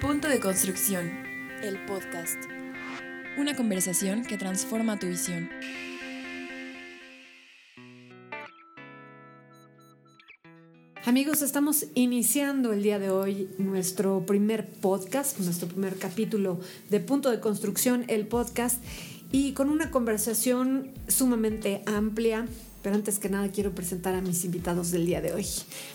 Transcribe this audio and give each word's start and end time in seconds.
Punto 0.00 0.28
de 0.28 0.38
construcción. 0.38 1.10
El 1.60 1.84
podcast. 1.84 2.38
Una 3.36 3.56
conversación 3.56 4.24
que 4.24 4.38
transforma 4.38 4.96
tu 4.96 5.08
visión. 5.08 5.50
Amigos, 11.04 11.42
estamos 11.42 11.86
iniciando 11.96 12.72
el 12.72 12.84
día 12.84 13.00
de 13.00 13.10
hoy 13.10 13.48
nuestro 13.58 14.24
primer 14.24 14.68
podcast, 14.70 15.40
nuestro 15.40 15.66
primer 15.66 15.96
capítulo 15.96 16.60
de 16.90 17.00
Punto 17.00 17.32
de 17.32 17.40
Construcción, 17.40 18.04
el 18.06 18.28
podcast, 18.28 18.80
y 19.32 19.52
con 19.52 19.68
una 19.68 19.90
conversación 19.90 20.92
sumamente 21.08 21.82
amplia. 21.86 22.46
Pero 22.82 22.94
antes 22.94 23.18
que 23.18 23.28
nada 23.28 23.50
quiero 23.50 23.74
presentar 23.74 24.14
a 24.14 24.20
mis 24.20 24.44
invitados 24.44 24.92
del 24.92 25.06
día 25.06 25.20
de 25.20 25.32
hoy. 25.32 25.44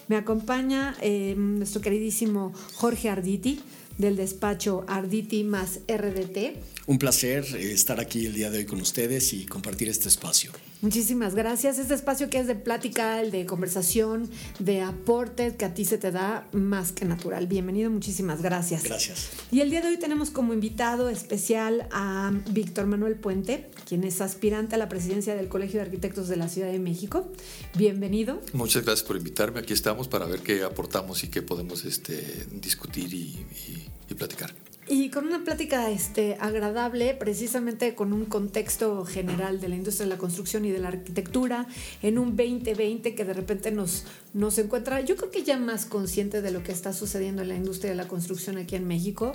Me 0.09 0.17
acompaña 0.17 0.93
eh, 0.99 1.33
nuestro 1.38 1.79
queridísimo 1.79 2.51
Jorge 2.75 3.09
Arditi 3.09 3.61
del 3.97 4.15
despacho 4.15 4.83
Arditi 4.88 5.43
más 5.43 5.79
RDT. 5.88 6.73
Un 6.85 6.99
placer 6.99 7.45
eh, 7.55 7.71
estar 7.71 8.01
aquí 8.01 8.25
el 8.25 8.33
día 8.33 8.51
de 8.51 8.57
hoy 8.57 8.65
con 8.65 8.81
ustedes 8.81 9.31
y 9.31 9.45
compartir 9.45 9.87
este 9.87 10.09
espacio. 10.09 10.51
Muchísimas 10.81 11.33
gracias. 11.33 11.79
Este 11.79 11.93
espacio 11.93 12.29
que 12.29 12.39
es 12.39 12.47
de 12.47 12.55
plática, 12.55 13.21
el 13.21 13.31
de 13.31 13.45
conversación, 13.45 14.29
de 14.59 14.81
aporte 14.81 15.55
que 15.55 15.63
a 15.63 15.73
ti 15.73 15.85
se 15.85 15.97
te 15.97 16.11
da 16.11 16.45
más 16.51 16.91
que 16.91 17.05
natural. 17.05 17.47
Bienvenido, 17.47 17.89
muchísimas 17.89 18.41
gracias. 18.41 18.83
Gracias. 18.83 19.29
Y 19.49 19.61
el 19.61 19.69
día 19.69 19.79
de 19.79 19.87
hoy 19.87 19.97
tenemos 19.97 20.29
como 20.29 20.53
invitado 20.53 21.07
especial 21.07 21.87
a 21.91 22.33
Víctor 22.49 22.85
Manuel 22.87 23.15
Puente, 23.15 23.70
quien 23.87 24.03
es 24.03 24.20
aspirante 24.20 24.75
a 24.75 24.77
la 24.77 24.89
presidencia 24.89 25.35
del 25.35 25.47
Colegio 25.47 25.79
de 25.79 25.85
Arquitectos 25.85 26.27
de 26.27 26.35
la 26.35 26.49
Ciudad 26.49 26.70
de 26.70 26.79
México. 26.79 27.31
Bienvenido. 27.77 28.41
Muchas 28.51 28.84
gracias 28.84 29.07
por 29.07 29.15
invitarme. 29.15 29.61
Aquí 29.61 29.71
estamos 29.71 30.09
para 30.09 30.25
ver 30.25 30.41
qué 30.41 30.63
aportamos 30.63 31.23
y 31.23 31.29
qué 31.29 31.41
podemos 31.41 31.85
este, 31.85 32.45
discutir 32.51 33.13
y, 33.13 33.45
y, 33.67 33.87
y 34.09 34.13
platicar. 34.15 34.53
Y 34.89 35.09
con 35.09 35.27
una 35.27 35.45
plática 35.45 35.89
este, 35.89 36.35
agradable, 36.41 37.13
precisamente 37.13 37.95
con 37.95 38.12
un 38.12 38.26
contexto 38.26 39.05
general 39.05 39.62
de 39.62 39.70
la 39.70 39.75
industria 39.75 40.05
de 40.07 40.09
la 40.09 40.17
construcción 40.17 40.65
y 40.65 40.71
de 40.71 40.79
la 40.79 40.90
arquitectura, 40.90 41.67
en 42.01 42.20
un 42.20 42.35
2020 42.35 43.15
que 43.15 43.23
de 43.23 43.34
repente 43.34 43.71
nos, 43.71 44.03
nos 44.34 44.57
encuentra, 44.57 44.99
yo 44.99 45.15
creo 45.15 45.31
que 45.31 45.43
ya 45.43 45.57
más 45.57 45.85
consciente 45.85 46.41
de 46.41 46.51
lo 46.51 46.63
que 46.63 46.73
está 46.73 46.91
sucediendo 46.91 47.43
en 47.43 47.48
la 47.48 47.55
industria 47.55 47.91
de 47.91 47.95
la 47.95 48.09
construcción 48.09 48.57
aquí 48.57 48.75
en 48.75 48.85
México, 48.85 49.31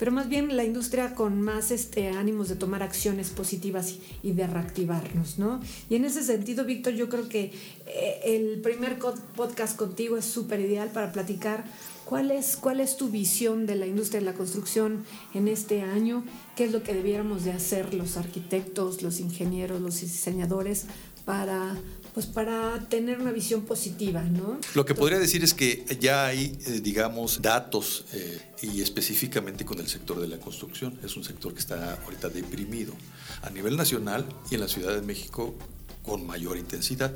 pero 0.00 0.10
más 0.10 0.28
bien 0.28 0.56
la 0.56 0.64
industria 0.64 1.14
con 1.14 1.40
más 1.40 1.70
este, 1.70 2.08
ánimos 2.08 2.48
de 2.48 2.56
tomar 2.56 2.82
acciones 2.82 3.30
positivas 3.30 3.94
y, 4.24 4.32
de 4.32 4.46
reactivarnos, 4.48 5.38
¿no? 5.38 5.60
Y 5.88 5.94
en 5.94 6.04
ese 6.06 6.24
sentido, 6.24 6.64
Víctor, 6.64 6.94
yo 6.94 7.08
creo 7.08 7.28
que 7.28 7.52
eh, 7.86 8.20
el 8.24 8.60
primer 8.60 8.98
podcast 8.98 9.76
contigo 9.76 10.16
es 10.16 10.24
súper 10.24 10.60
ideal 10.60 10.90
para 10.90 11.12
platicar 11.12 11.64
¿Cuál 12.08 12.30
es, 12.30 12.56
¿Cuál 12.56 12.80
es 12.80 12.96
tu 12.96 13.10
visión 13.10 13.66
de 13.66 13.74
la 13.74 13.86
industria 13.86 14.20
de 14.20 14.24
la 14.24 14.32
construcción 14.32 15.04
en 15.34 15.46
este 15.46 15.82
año? 15.82 16.24
¿Qué 16.56 16.64
es 16.64 16.72
lo 16.72 16.82
que 16.82 16.94
debiéramos 16.94 17.44
de 17.44 17.52
hacer 17.52 17.92
los 17.92 18.16
arquitectos, 18.16 19.02
los 19.02 19.20
ingenieros, 19.20 19.82
los 19.82 20.00
diseñadores 20.00 20.86
para, 21.26 21.76
pues 22.14 22.24
para 22.24 22.88
tener 22.88 23.20
una 23.20 23.30
visión 23.30 23.60
positiva? 23.66 24.22
¿no? 24.22 24.58
Lo 24.74 24.86
que 24.86 24.94
podría 24.94 25.18
decir 25.18 25.44
es 25.44 25.52
que 25.52 25.84
ya 26.00 26.24
hay, 26.24 26.56
eh, 26.66 26.80
digamos, 26.82 27.42
datos 27.42 28.06
eh, 28.14 28.40
y 28.62 28.80
específicamente 28.80 29.66
con 29.66 29.78
el 29.78 29.86
sector 29.86 30.18
de 30.18 30.28
la 30.28 30.38
construcción. 30.38 30.98
Es 31.04 31.14
un 31.14 31.24
sector 31.24 31.52
que 31.52 31.60
está 31.60 32.00
ahorita 32.04 32.30
deprimido 32.30 32.94
a 33.42 33.50
nivel 33.50 33.76
nacional 33.76 34.24
y 34.50 34.54
en 34.54 34.62
la 34.62 34.68
Ciudad 34.68 34.94
de 34.94 35.02
México 35.02 35.54
con 36.02 36.26
mayor 36.26 36.56
intensidad. 36.56 37.12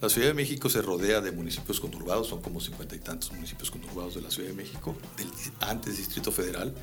La 0.00 0.08
Ciudad 0.08 0.28
de 0.28 0.34
México 0.34 0.70
se 0.70 0.80
rodea 0.80 1.20
de 1.20 1.30
municipios 1.30 1.78
conurbados, 1.78 2.28
son 2.28 2.40
como 2.40 2.58
cincuenta 2.58 2.96
y 2.96 3.00
tantos 3.00 3.32
municipios 3.32 3.70
conurbados 3.70 4.14
de 4.14 4.22
la 4.22 4.30
Ciudad 4.30 4.48
de 4.48 4.54
México, 4.54 4.96
del 5.18 5.28
antes 5.60 5.98
Distrito 5.98 6.32
Federal, 6.32 6.74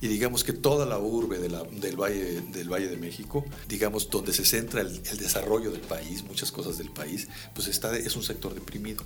y 0.00 0.08
digamos 0.08 0.42
que 0.42 0.54
toda 0.54 0.86
la 0.86 0.98
urbe 0.98 1.38
de 1.38 1.50
la, 1.50 1.64
del, 1.64 2.00
Valle, 2.00 2.40
del 2.40 2.72
Valle 2.72 2.88
de 2.88 2.96
México, 2.96 3.44
digamos 3.68 4.08
donde 4.08 4.32
se 4.32 4.46
centra 4.46 4.80
el, 4.80 4.88
el, 4.88 5.18
desarrollo 5.18 5.70
del 5.70 5.82
país, 5.82 6.24
muchas 6.24 6.50
cosas 6.50 6.78
del 6.78 6.90
país, 6.90 7.28
pues 7.54 7.68
está, 7.68 7.94
es 7.94 8.16
un 8.16 8.22
sector 8.22 8.54
deprimido. 8.54 9.04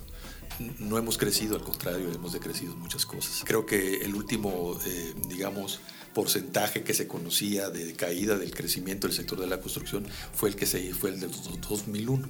No 0.79 0.97
hemos 0.97 1.17
crecido, 1.17 1.57
al 1.57 1.63
contrario, 1.63 2.09
hemos 2.09 2.31
decrecido 2.31 2.73
muchas 2.77 3.05
cosas. 3.05 3.43
Creo 3.43 3.65
que 3.65 3.97
el 3.97 4.15
último, 4.15 4.79
eh, 4.85 5.13
digamos, 5.27 5.81
porcentaje 6.13 6.83
que 6.83 6.93
se 6.93 7.05
conocía 7.05 7.69
de 7.69 7.93
caída 7.95 8.37
del 8.37 8.55
crecimiento 8.55 9.07
del 9.07 9.15
sector 9.15 9.39
de 9.39 9.45
la 9.45 9.59
construcción 9.59 10.07
fue 10.33 10.49
el 10.49 10.55
que 10.55 10.65
se 10.65 10.93
fue 10.93 11.09
el 11.09 11.19
del 11.19 11.31
2001 11.69 12.27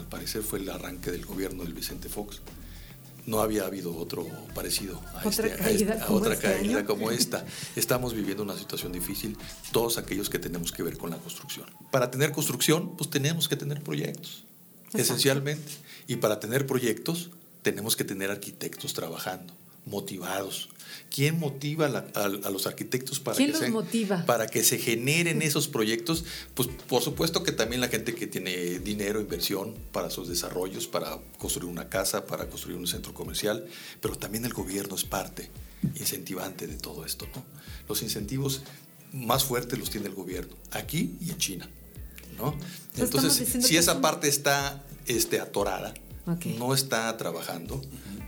al 0.00 0.08
parecer 0.08 0.42
fue 0.42 0.58
el 0.58 0.68
arranque 0.68 1.10
del 1.10 1.24
gobierno 1.24 1.62
del 1.62 1.74
Vicente 1.74 2.08
Fox. 2.08 2.40
No 3.26 3.40
había 3.40 3.66
habido 3.66 3.94
otro 3.96 4.26
parecido 4.54 5.00
a, 5.14 5.28
¿Otra 5.28 5.46
este, 5.46 5.50
caída, 5.56 5.64
a, 5.64 5.70
este, 5.70 5.92
a 5.92 6.06
como, 6.06 6.18
otra 6.18 6.34
este 6.34 6.46
caída 6.46 6.78
año? 6.78 6.86
como 6.86 7.10
esta. 7.10 7.44
Estamos 7.76 8.14
viviendo 8.14 8.42
una 8.42 8.56
situación 8.56 8.92
difícil, 8.92 9.36
todos 9.72 9.98
aquellos 9.98 10.30
que 10.30 10.38
tenemos 10.38 10.72
que 10.72 10.82
ver 10.82 10.96
con 10.96 11.10
la 11.10 11.18
construcción. 11.18 11.66
Para 11.90 12.10
tener 12.10 12.32
construcción, 12.32 12.96
pues 12.96 13.10
tenemos 13.10 13.48
que 13.48 13.56
tener 13.56 13.82
proyectos, 13.82 14.44
Exacto. 14.86 14.98
esencialmente. 14.98 15.70
Y 16.08 16.16
para 16.16 16.40
tener 16.40 16.66
proyectos, 16.66 17.30
tenemos 17.62 17.94
que 17.94 18.04
tener 18.04 18.30
arquitectos 18.30 18.94
trabajando, 18.94 19.52
motivados, 19.86 20.68
¿Quién 21.10 21.38
motiva 21.38 21.86
a, 21.86 21.88
la, 21.88 22.06
a, 22.14 22.24
a 22.24 22.50
los 22.50 22.66
arquitectos 22.66 23.18
para 23.20 23.36
¿Quién 23.36 23.48
que, 23.48 23.52
los 23.52 23.62
se, 23.62 23.70
motiva? 23.70 24.24
para 24.26 24.46
que 24.46 24.62
se 24.62 24.78
generen 24.78 25.42
esos 25.42 25.66
proyectos? 25.68 26.24
Pues 26.54 26.68
por 26.88 27.02
supuesto 27.02 27.42
que 27.42 27.52
también 27.52 27.80
la 27.80 27.88
gente 27.88 28.14
que 28.14 28.26
tiene 28.26 28.78
dinero, 28.78 29.20
inversión 29.20 29.74
para 29.92 30.10
sus 30.10 30.28
desarrollos, 30.28 30.86
para 30.86 31.18
construir 31.38 31.70
una 31.70 31.88
casa, 31.88 32.26
para 32.26 32.48
construir 32.48 32.78
un 32.78 32.86
centro 32.86 33.12
comercial, 33.12 33.66
pero 34.00 34.16
también 34.16 34.44
el 34.44 34.52
gobierno 34.52 34.94
es 34.94 35.04
parte 35.04 35.50
incentivante 35.96 36.66
de 36.66 36.76
todo 36.76 37.04
esto. 37.04 37.26
¿no? 37.34 37.44
Los 37.88 38.02
incentivos 38.02 38.62
más 39.12 39.44
fuertes 39.44 39.78
los 39.78 39.90
tiene 39.90 40.06
el 40.06 40.14
gobierno, 40.14 40.54
aquí 40.70 41.16
y 41.20 41.30
en 41.30 41.38
China. 41.38 41.70
¿no? 42.38 42.56
Entonces, 42.96 43.64
si 43.64 43.76
esa 43.76 44.00
parte 44.00 44.28
está 44.28 44.84
este, 45.06 45.40
atorada, 45.40 45.92
okay. 46.26 46.56
no 46.56 46.72
está 46.72 47.16
trabajando, 47.16 47.82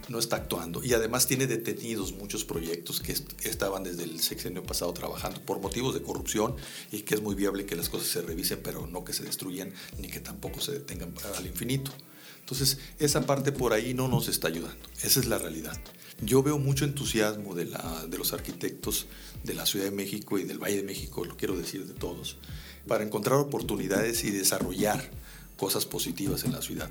no 0.08 0.18
está 0.18 0.36
actuando 0.36 0.82
y 0.82 0.92
además 0.94 1.26
tiene 1.26 1.46
detenidos 1.46 2.12
muchos 2.12 2.44
proyectos 2.44 3.00
que 3.00 3.12
est 3.12 3.46
estaban 3.46 3.82
desde 3.82 4.04
el 4.04 4.20
sexenio 4.20 4.62
pasado 4.62 4.92
trabajando 4.92 5.40
por 5.42 5.60
motivos 5.60 5.94
de 5.94 6.02
corrupción 6.02 6.56
y 6.90 7.02
que 7.02 7.14
es 7.14 7.22
muy 7.22 7.34
viable 7.34 7.66
que 7.66 7.76
las 7.76 7.88
cosas 7.88 8.08
se 8.08 8.22
revisen 8.22 8.60
pero 8.62 8.86
no 8.86 9.04
que 9.04 9.12
se 9.12 9.24
destruyan 9.24 9.72
ni 9.98 10.08
que 10.08 10.20
tampoco 10.20 10.60
se 10.60 10.72
detengan 10.72 11.14
al 11.36 11.46
infinito. 11.46 11.92
Entonces 12.40 12.78
esa 12.98 13.24
parte 13.24 13.52
por 13.52 13.72
ahí 13.72 13.94
no 13.94 14.08
nos 14.08 14.28
está 14.28 14.48
ayudando, 14.48 14.88
esa 15.02 15.20
es 15.20 15.26
la 15.26 15.38
realidad. 15.38 15.78
Yo 16.20 16.42
veo 16.42 16.58
mucho 16.58 16.84
entusiasmo 16.84 17.54
de, 17.54 17.66
la, 17.66 18.06
de 18.08 18.18
los 18.18 18.32
arquitectos 18.32 19.06
de 19.42 19.54
la 19.54 19.66
Ciudad 19.66 19.86
de 19.86 19.90
México 19.90 20.38
y 20.38 20.44
del 20.44 20.58
Valle 20.58 20.76
de 20.76 20.82
México, 20.82 21.24
lo 21.24 21.36
quiero 21.36 21.56
decir 21.56 21.86
de 21.86 21.94
todos, 21.94 22.36
para 22.86 23.04
encontrar 23.04 23.38
oportunidades 23.38 24.22
y 24.24 24.30
desarrollar 24.30 25.10
cosas 25.56 25.86
positivas 25.86 26.44
en 26.44 26.52
la 26.52 26.62
ciudad 26.62 26.90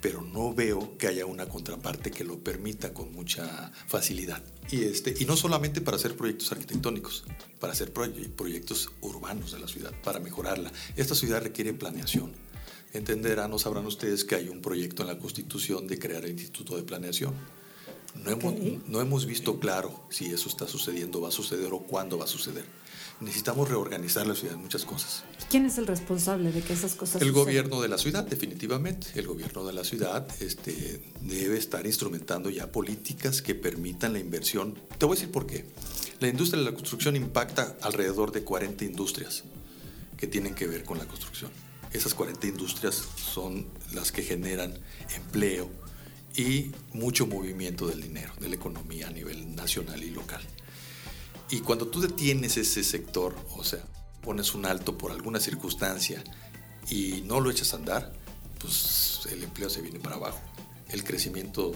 pero 0.00 0.22
no 0.22 0.54
veo 0.54 0.96
que 0.96 1.08
haya 1.08 1.26
una 1.26 1.46
contraparte 1.48 2.10
que 2.10 2.24
lo 2.24 2.38
permita 2.38 2.94
con 2.94 3.12
mucha 3.12 3.72
facilidad. 3.86 4.42
Y, 4.70 4.84
este, 4.84 5.14
y 5.18 5.24
no 5.24 5.36
solamente 5.36 5.80
para 5.80 5.96
hacer 5.96 6.16
proyectos 6.16 6.52
arquitectónicos, 6.52 7.24
para 7.58 7.72
hacer 7.72 7.92
proye 7.92 8.28
proyectos 8.28 8.90
urbanos 9.00 9.52
de 9.52 9.58
la 9.58 9.68
ciudad, 9.68 9.92
para 10.02 10.20
mejorarla. 10.20 10.72
Esta 10.96 11.14
ciudad 11.14 11.42
requiere 11.42 11.74
planeación. 11.74 12.32
Entenderán 12.92 13.52
o 13.52 13.58
sabrán 13.58 13.86
ustedes 13.86 14.24
que 14.24 14.34
hay 14.34 14.48
un 14.48 14.62
proyecto 14.62 15.02
en 15.02 15.08
la 15.08 15.18
Constitución 15.18 15.86
de 15.86 15.98
crear 15.98 16.24
el 16.24 16.32
Instituto 16.32 16.76
de 16.76 16.82
Planeación. 16.82 17.34
No 18.14 18.30
hemos, 18.30 18.54
no 18.88 19.00
hemos 19.00 19.26
visto 19.26 19.60
claro 19.60 20.04
si 20.10 20.26
eso 20.26 20.48
está 20.48 20.66
sucediendo, 20.66 21.20
va 21.20 21.28
a 21.28 21.32
suceder 21.32 21.72
o 21.72 21.80
cuándo 21.80 22.18
va 22.18 22.24
a 22.24 22.28
suceder 22.28 22.64
necesitamos 23.20 23.68
reorganizar 23.68 24.26
la 24.26 24.34
ciudad 24.34 24.54
en 24.54 24.62
muchas 24.62 24.84
cosas. 24.84 25.24
¿Quién 25.50 25.66
es 25.66 25.78
el 25.78 25.86
responsable 25.86 26.52
de 26.52 26.62
que 26.62 26.72
esas 26.72 26.94
cosas 26.94 27.20
El 27.20 27.28
sucedan? 27.28 27.44
gobierno 27.44 27.80
de 27.80 27.88
la 27.88 27.98
ciudad, 27.98 28.24
definitivamente. 28.24 29.08
El 29.14 29.26
gobierno 29.26 29.66
de 29.66 29.72
la 29.72 29.84
ciudad 29.84 30.26
este, 30.40 31.02
debe 31.20 31.58
estar 31.58 31.86
instrumentando 31.86 32.50
ya 32.50 32.72
políticas 32.72 33.42
que 33.42 33.54
permitan 33.54 34.12
la 34.12 34.18
inversión. 34.18 34.78
Te 34.98 35.06
voy 35.06 35.16
a 35.16 35.20
decir 35.20 35.32
por 35.32 35.46
qué. 35.46 35.66
La 36.20 36.28
industria 36.28 36.62
de 36.62 36.70
la 36.70 36.74
construcción 36.74 37.16
impacta 37.16 37.76
alrededor 37.82 38.32
de 38.32 38.42
40 38.42 38.84
industrias 38.84 39.44
que 40.16 40.26
tienen 40.26 40.54
que 40.54 40.66
ver 40.66 40.84
con 40.84 40.98
la 40.98 41.06
construcción. 41.06 41.50
Esas 41.92 42.14
40 42.14 42.46
industrias 42.46 43.02
son 43.16 43.66
las 43.92 44.12
que 44.12 44.22
generan 44.22 44.78
empleo 45.16 45.68
y 46.36 46.70
mucho 46.92 47.26
movimiento 47.26 47.88
del 47.88 48.00
dinero, 48.00 48.32
de 48.38 48.48
la 48.48 48.54
economía 48.54 49.08
a 49.08 49.10
nivel 49.10 49.54
nacional 49.56 50.02
y 50.02 50.10
local. 50.10 50.42
Y 51.50 51.60
cuando 51.60 51.88
tú 51.88 52.00
detienes 52.00 52.56
ese 52.56 52.84
sector, 52.84 53.34
o 53.56 53.64
sea, 53.64 53.84
pones 54.22 54.54
un 54.54 54.66
alto 54.66 54.96
por 54.96 55.10
alguna 55.10 55.40
circunstancia 55.40 56.22
y 56.88 57.22
no 57.26 57.40
lo 57.40 57.50
echas 57.50 57.74
a 57.74 57.78
andar, 57.78 58.12
pues 58.60 59.20
el 59.30 59.42
empleo 59.42 59.68
se 59.68 59.82
viene 59.82 59.98
para 59.98 60.16
abajo. 60.16 60.40
El 60.88 61.02
crecimiento 61.02 61.72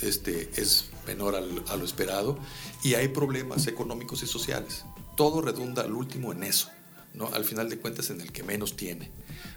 este, 0.00 0.50
es 0.56 0.86
menor 1.06 1.36
a 1.36 1.76
lo 1.76 1.84
esperado 1.84 2.38
y 2.82 2.94
hay 2.94 3.08
problemas 3.08 3.66
económicos 3.66 4.22
y 4.22 4.26
sociales. 4.26 4.84
Todo 5.16 5.40
redunda 5.40 5.82
al 5.82 5.92
último 5.92 6.32
en 6.32 6.42
eso, 6.42 6.68
¿no? 7.14 7.28
al 7.32 7.44
final 7.44 7.68
de 7.68 7.78
cuentas 7.78 8.10
en 8.10 8.20
el 8.20 8.32
que 8.32 8.42
menos 8.42 8.76
tiene, 8.76 9.10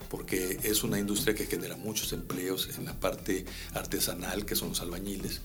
porque 0.10 0.60
es 0.64 0.84
una 0.84 1.00
industria 1.00 1.36
que 1.36 1.46
genera 1.46 1.76
muchos 1.76 2.14
empleos 2.14 2.70
en 2.78 2.86
la 2.86 3.00
parte 3.00 3.46
artesanal, 3.74 4.46
que 4.46 4.56
son 4.56 4.70
los 4.70 4.82
albañiles, 4.82 5.42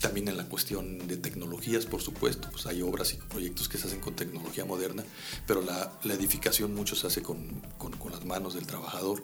también 0.00 0.28
en 0.28 0.36
la 0.36 0.48
cuestión 0.48 1.06
de 1.06 1.16
tecnologías, 1.16 1.86
por 1.86 2.02
supuesto, 2.02 2.48
pues 2.50 2.66
hay 2.66 2.82
obras 2.82 3.12
y 3.12 3.16
proyectos 3.16 3.68
que 3.68 3.78
se 3.78 3.86
hacen 3.86 4.00
con 4.00 4.14
tecnología 4.14 4.64
moderna, 4.64 5.04
pero 5.46 5.62
la, 5.62 5.92
edificación 6.04 6.74
mucho 6.74 6.96
se 6.96 7.06
hace 7.06 7.22
con, 7.22 7.62
las 8.10 8.24
manos 8.24 8.54
del 8.54 8.66
trabajador 8.66 9.22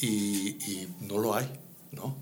y, 0.00 0.50
y, 0.70 0.88
no 1.00 1.18
lo 1.18 1.34
hay, 1.34 1.48
¿no? 1.92 2.16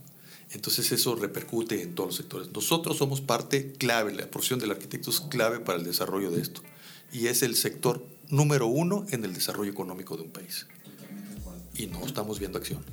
Entonces 0.51 0.93
eso 0.93 1.15
repercute 1.15 1.83
en 1.83 1.95
todos 1.95 2.09
los 2.09 2.17
sectores. 2.17 2.49
Nosotros 2.53 2.99
somos 2.99 3.21
parte 3.21 3.73
clave, 3.73 4.13
la 4.15 4.31
porción 4.31 4.59
del 4.59 4.71
arquitecto 4.71 5.11
es 5.11 5.21
clave 5.21 5.61
para 5.61 5.79
el 5.79 5.85
desarrollo 5.85 6.31
de 6.31 6.43
esto 6.43 6.63
y 7.13 7.27
es 7.27 7.43
el 7.43 7.57
sector 7.57 8.05
número 8.29 8.67
uno 8.67 9.07
en 9.11 9.25
el 9.25 9.35
desarrollo 9.35 9.71
económico 9.71 10.17
de 10.17 10.23
un 10.23 10.31
país. 10.31 10.67
Y 11.75 11.87
no 11.87 12.05
estamos 12.05 12.39
viendo 12.39 12.59
acción. 12.59 12.85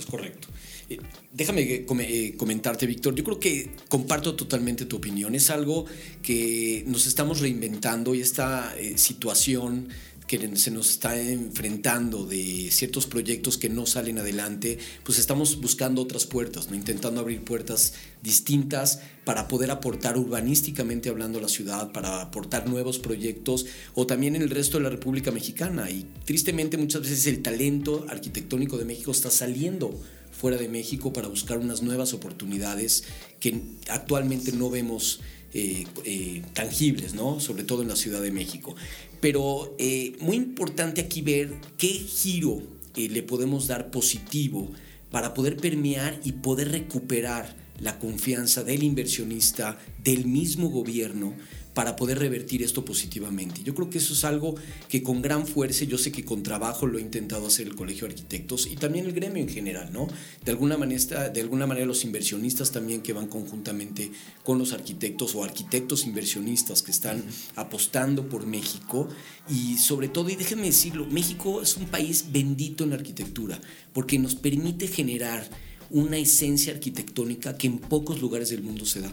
Es 0.00 0.06
correcto. 0.06 0.48
Eh, 0.88 0.98
déjame 1.32 1.62
eh, 1.62 1.86
eh, 1.86 2.34
comentarte, 2.36 2.86
Víctor. 2.86 3.14
Yo 3.14 3.22
creo 3.22 3.38
que 3.38 3.70
comparto 3.88 4.34
totalmente 4.34 4.86
tu 4.86 4.96
opinión. 4.96 5.34
Es 5.34 5.50
algo 5.50 5.84
que 6.22 6.84
nos 6.86 7.06
estamos 7.06 7.40
reinventando 7.40 8.14
y 8.14 8.22
esta 8.22 8.74
situación 8.96 9.88
que 10.30 10.56
se 10.56 10.70
nos 10.70 10.90
está 10.90 11.20
enfrentando 11.20 12.24
de 12.24 12.68
ciertos 12.70 13.06
proyectos 13.06 13.58
que 13.58 13.68
no 13.68 13.84
salen 13.84 14.18
adelante, 14.18 14.78
pues 15.02 15.18
estamos 15.18 15.60
buscando 15.60 16.00
otras 16.00 16.24
puertas, 16.24 16.70
¿no? 16.70 16.76
intentando 16.76 17.20
abrir 17.20 17.42
puertas 17.42 17.94
distintas 18.22 19.00
para 19.24 19.48
poder 19.48 19.72
aportar 19.72 20.16
urbanísticamente 20.16 21.08
hablando 21.08 21.40
a 21.40 21.42
la 21.42 21.48
ciudad, 21.48 21.90
para 21.90 22.22
aportar 22.22 22.68
nuevos 22.68 23.00
proyectos 23.00 23.66
o 23.96 24.06
también 24.06 24.36
en 24.36 24.42
el 24.42 24.50
resto 24.50 24.78
de 24.78 24.84
la 24.84 24.90
República 24.90 25.32
Mexicana. 25.32 25.90
Y 25.90 26.06
tristemente 26.24 26.76
muchas 26.76 27.02
veces 27.02 27.26
el 27.26 27.42
talento 27.42 28.06
arquitectónico 28.08 28.78
de 28.78 28.84
México 28.84 29.10
está 29.10 29.32
saliendo 29.32 30.00
fuera 30.30 30.58
de 30.58 30.68
México 30.68 31.12
para 31.12 31.26
buscar 31.26 31.58
unas 31.58 31.82
nuevas 31.82 32.14
oportunidades 32.14 33.02
que 33.40 33.60
actualmente 33.88 34.52
no 34.52 34.70
vemos 34.70 35.22
eh, 35.52 35.84
eh, 36.04 36.42
tangibles, 36.52 37.14
¿no? 37.14 37.40
sobre 37.40 37.64
todo 37.64 37.82
en 37.82 37.88
la 37.88 37.96
Ciudad 37.96 38.22
de 38.22 38.30
México. 38.30 38.76
Pero 39.20 39.74
eh, 39.78 40.16
muy 40.20 40.36
importante 40.36 41.00
aquí 41.00 41.22
ver 41.22 41.52
qué 41.76 41.88
giro 41.88 42.62
le 42.96 43.22
podemos 43.22 43.66
dar 43.66 43.90
positivo 43.90 44.70
para 45.10 45.34
poder 45.34 45.56
permear 45.56 46.20
y 46.24 46.32
poder 46.32 46.70
recuperar 46.70 47.56
la 47.80 47.98
confianza 47.98 48.62
del 48.62 48.82
inversionista, 48.82 49.78
del 50.04 50.26
mismo 50.26 50.68
gobierno, 50.68 51.34
para 51.74 51.96
poder 51.96 52.18
revertir 52.18 52.62
esto 52.62 52.84
positivamente. 52.84 53.62
Yo 53.62 53.74
creo 53.74 53.90
que 53.90 53.98
eso 53.98 54.12
es 54.12 54.24
algo 54.24 54.56
que 54.88 55.02
con 55.02 55.22
gran 55.22 55.46
fuerza, 55.46 55.84
yo 55.84 55.98
sé 55.98 56.10
que 56.10 56.24
con 56.24 56.42
trabajo 56.42 56.86
lo 56.86 56.98
he 56.98 57.00
intentado 57.00 57.46
hacer 57.46 57.66
el 57.66 57.76
Colegio 57.76 58.06
de 58.06 58.14
Arquitectos 58.14 58.66
y 58.66 58.76
también 58.76 59.06
el 59.06 59.12
gremio 59.12 59.42
en 59.42 59.48
general, 59.48 59.92
¿no? 59.92 60.08
De 60.44 60.50
alguna 60.50 60.76
manera, 60.76 61.28
de 61.28 61.40
alguna 61.40 61.66
manera 61.66 61.86
los 61.86 62.04
inversionistas 62.04 62.72
también 62.72 63.02
que 63.02 63.12
van 63.12 63.28
conjuntamente 63.28 64.10
con 64.42 64.58
los 64.58 64.72
arquitectos 64.72 65.34
o 65.34 65.44
arquitectos 65.44 66.06
inversionistas 66.06 66.82
que 66.82 66.90
están 66.90 67.22
apostando 67.56 68.28
por 68.28 68.46
México 68.46 69.08
y 69.48 69.76
sobre 69.78 70.08
todo, 70.08 70.28
y 70.30 70.36
déjenme 70.36 70.66
decirlo, 70.66 71.06
México 71.06 71.62
es 71.62 71.76
un 71.76 71.86
país 71.86 72.26
bendito 72.32 72.84
en 72.84 72.90
la 72.90 72.96
arquitectura 72.96 73.60
porque 73.92 74.18
nos 74.18 74.34
permite 74.34 74.88
generar 74.88 75.48
una 75.90 76.16
esencia 76.18 76.72
arquitectónica 76.72 77.56
que 77.56 77.66
en 77.66 77.78
pocos 77.78 78.20
lugares 78.20 78.50
del 78.50 78.62
mundo 78.62 78.86
se 78.86 79.00
da. 79.00 79.12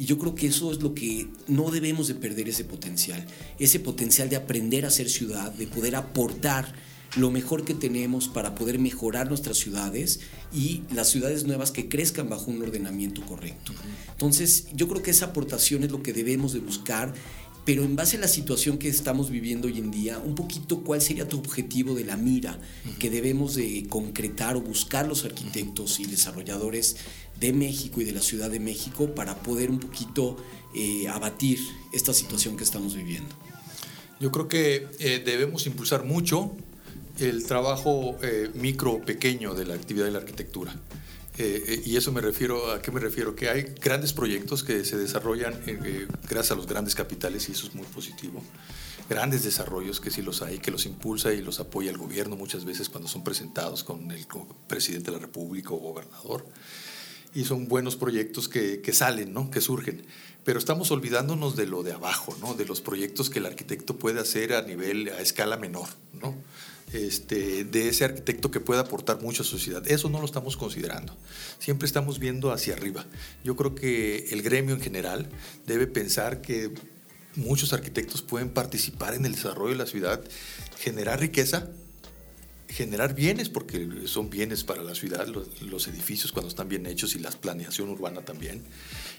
Y 0.00 0.06
yo 0.06 0.18
creo 0.18 0.34
que 0.34 0.46
eso 0.46 0.72
es 0.72 0.80
lo 0.80 0.94
que 0.94 1.28
no 1.46 1.70
debemos 1.70 2.08
de 2.08 2.14
perder 2.14 2.48
ese 2.48 2.64
potencial, 2.64 3.22
ese 3.58 3.80
potencial 3.80 4.30
de 4.30 4.36
aprender 4.36 4.86
a 4.86 4.90
ser 4.90 5.10
ciudad, 5.10 5.52
de 5.52 5.66
poder 5.66 5.94
aportar 5.94 6.72
lo 7.16 7.30
mejor 7.30 7.66
que 7.66 7.74
tenemos 7.74 8.26
para 8.26 8.54
poder 8.54 8.78
mejorar 8.78 9.28
nuestras 9.28 9.58
ciudades 9.58 10.20
y 10.54 10.84
las 10.90 11.10
ciudades 11.10 11.44
nuevas 11.44 11.70
que 11.70 11.90
crezcan 11.90 12.30
bajo 12.30 12.50
un 12.50 12.62
ordenamiento 12.62 13.20
correcto. 13.26 13.74
Entonces, 14.12 14.68
yo 14.72 14.88
creo 14.88 15.02
que 15.02 15.10
esa 15.10 15.26
aportación 15.26 15.84
es 15.84 15.90
lo 15.90 16.02
que 16.02 16.14
debemos 16.14 16.54
de 16.54 16.60
buscar 16.60 17.12
pero 17.70 17.84
en 17.84 17.94
base 17.94 18.16
a 18.16 18.20
la 18.20 18.26
situación 18.26 18.78
que 18.78 18.88
estamos 18.88 19.30
viviendo 19.30 19.68
hoy 19.68 19.78
en 19.78 19.92
día, 19.92 20.18
un 20.18 20.34
poquito 20.34 20.80
cuál 20.80 21.00
sería 21.00 21.28
tu 21.28 21.38
objetivo 21.38 21.94
de 21.94 22.04
la 22.04 22.16
mira 22.16 22.58
que 22.98 23.10
debemos 23.10 23.54
de 23.54 23.86
concretar 23.88 24.56
o 24.56 24.60
buscar 24.60 25.06
los 25.06 25.24
arquitectos 25.24 26.00
y 26.00 26.06
desarrolladores 26.06 26.96
de 27.38 27.52
México 27.52 28.00
y 28.00 28.04
de 28.04 28.10
la 28.10 28.22
Ciudad 28.22 28.50
de 28.50 28.58
México 28.58 29.14
para 29.14 29.36
poder 29.36 29.70
un 29.70 29.78
poquito 29.78 30.36
eh, 30.74 31.06
abatir 31.06 31.60
esta 31.92 32.12
situación 32.12 32.56
que 32.56 32.64
estamos 32.64 32.96
viviendo? 32.96 33.36
Yo 34.18 34.32
creo 34.32 34.48
que 34.48 34.88
eh, 34.98 35.22
debemos 35.24 35.64
impulsar 35.68 36.04
mucho 36.04 36.50
el 37.20 37.46
trabajo 37.46 38.16
eh, 38.20 38.50
micro, 38.52 39.00
pequeño 39.00 39.54
de 39.54 39.66
la 39.66 39.74
actividad 39.74 40.06
de 40.06 40.10
la 40.10 40.18
arquitectura. 40.18 40.74
Y 41.84 41.96
eso 41.96 42.12
me 42.12 42.20
refiero, 42.20 42.70
¿a 42.72 42.82
qué 42.82 42.90
me 42.90 43.00
refiero? 43.00 43.34
Que 43.34 43.48
hay 43.48 43.62
grandes 43.80 44.12
proyectos 44.12 44.62
que 44.62 44.84
se 44.84 44.96
desarrollan 44.96 45.54
gracias 46.28 46.52
a 46.52 46.54
los 46.54 46.66
grandes 46.66 46.94
capitales 46.94 47.48
y 47.48 47.52
eso 47.52 47.66
es 47.66 47.74
muy 47.74 47.86
positivo. 47.86 48.42
Grandes 49.08 49.42
desarrollos 49.42 50.00
que 50.00 50.10
sí 50.10 50.22
los 50.22 50.42
hay, 50.42 50.58
que 50.58 50.70
los 50.70 50.86
impulsa 50.86 51.32
y 51.32 51.42
los 51.42 51.58
apoya 51.58 51.90
el 51.90 51.98
gobierno 51.98 52.36
muchas 52.36 52.64
veces 52.64 52.88
cuando 52.88 53.08
son 53.08 53.24
presentados 53.24 53.82
con 53.82 54.10
el 54.10 54.26
presidente 54.68 55.10
de 55.10 55.16
la 55.16 55.22
República 55.22 55.70
o 55.70 55.78
gobernador 55.78 56.46
y 57.34 57.44
son 57.44 57.68
buenos 57.68 57.96
proyectos 57.96 58.48
que, 58.48 58.80
que, 58.80 58.92
salen, 58.92 59.32
¿no? 59.32 59.50
que 59.50 59.60
surgen. 59.60 60.04
Pero 60.44 60.58
estamos 60.58 60.90
olvidándonos 60.90 61.56
de 61.56 61.66
lo 61.66 61.82
de 61.82 61.92
abajo, 61.92 62.36
¿no? 62.40 62.54
de 62.54 62.66
los 62.66 62.80
proyectos 62.80 63.30
que 63.30 63.40
el 63.40 63.46
arquitecto 63.46 63.96
puede 63.96 64.20
hacer 64.20 64.52
a 64.52 64.62
nivel, 64.62 65.08
a 65.08 65.20
escala 65.20 65.56
menor, 65.56 65.88
¿no? 66.20 66.34
Este, 66.92 67.62
de 67.64 67.88
ese 67.88 68.04
arquitecto 68.04 68.50
que 68.50 68.58
puede 68.58 68.80
aportar 68.80 69.22
mucho 69.22 69.42
a 69.42 69.46
la 69.46 69.50
sociedad. 69.50 69.82
Eso 69.86 70.10
no 70.10 70.18
lo 70.18 70.24
estamos 70.24 70.56
considerando. 70.56 71.16
Siempre 71.60 71.86
estamos 71.86 72.18
viendo 72.18 72.50
hacia 72.50 72.74
arriba. 72.74 73.06
Yo 73.44 73.54
creo 73.54 73.76
que 73.76 74.26
el 74.30 74.42
gremio 74.42 74.74
en 74.74 74.80
general 74.80 75.28
debe 75.66 75.86
pensar 75.86 76.40
que 76.40 76.72
muchos 77.36 77.72
arquitectos 77.72 78.22
pueden 78.22 78.50
participar 78.50 79.14
en 79.14 79.24
el 79.24 79.34
desarrollo 79.34 79.70
de 79.70 79.78
la 79.78 79.86
ciudad, 79.86 80.20
generar 80.78 81.20
riqueza, 81.20 81.68
generar 82.68 83.14
bienes, 83.14 83.48
porque 83.48 83.88
son 84.06 84.30
bienes 84.30 84.64
para 84.64 84.82
la 84.82 84.94
ciudad, 84.94 85.26
los, 85.26 85.88
edificios 85.88 86.32
cuando 86.32 86.48
están 86.48 86.68
bien 86.68 86.86
hechos 86.86 87.14
y 87.14 87.18
la 87.18 87.30
planeación 87.30 87.90
urbana 87.90 88.22
también, 88.22 88.62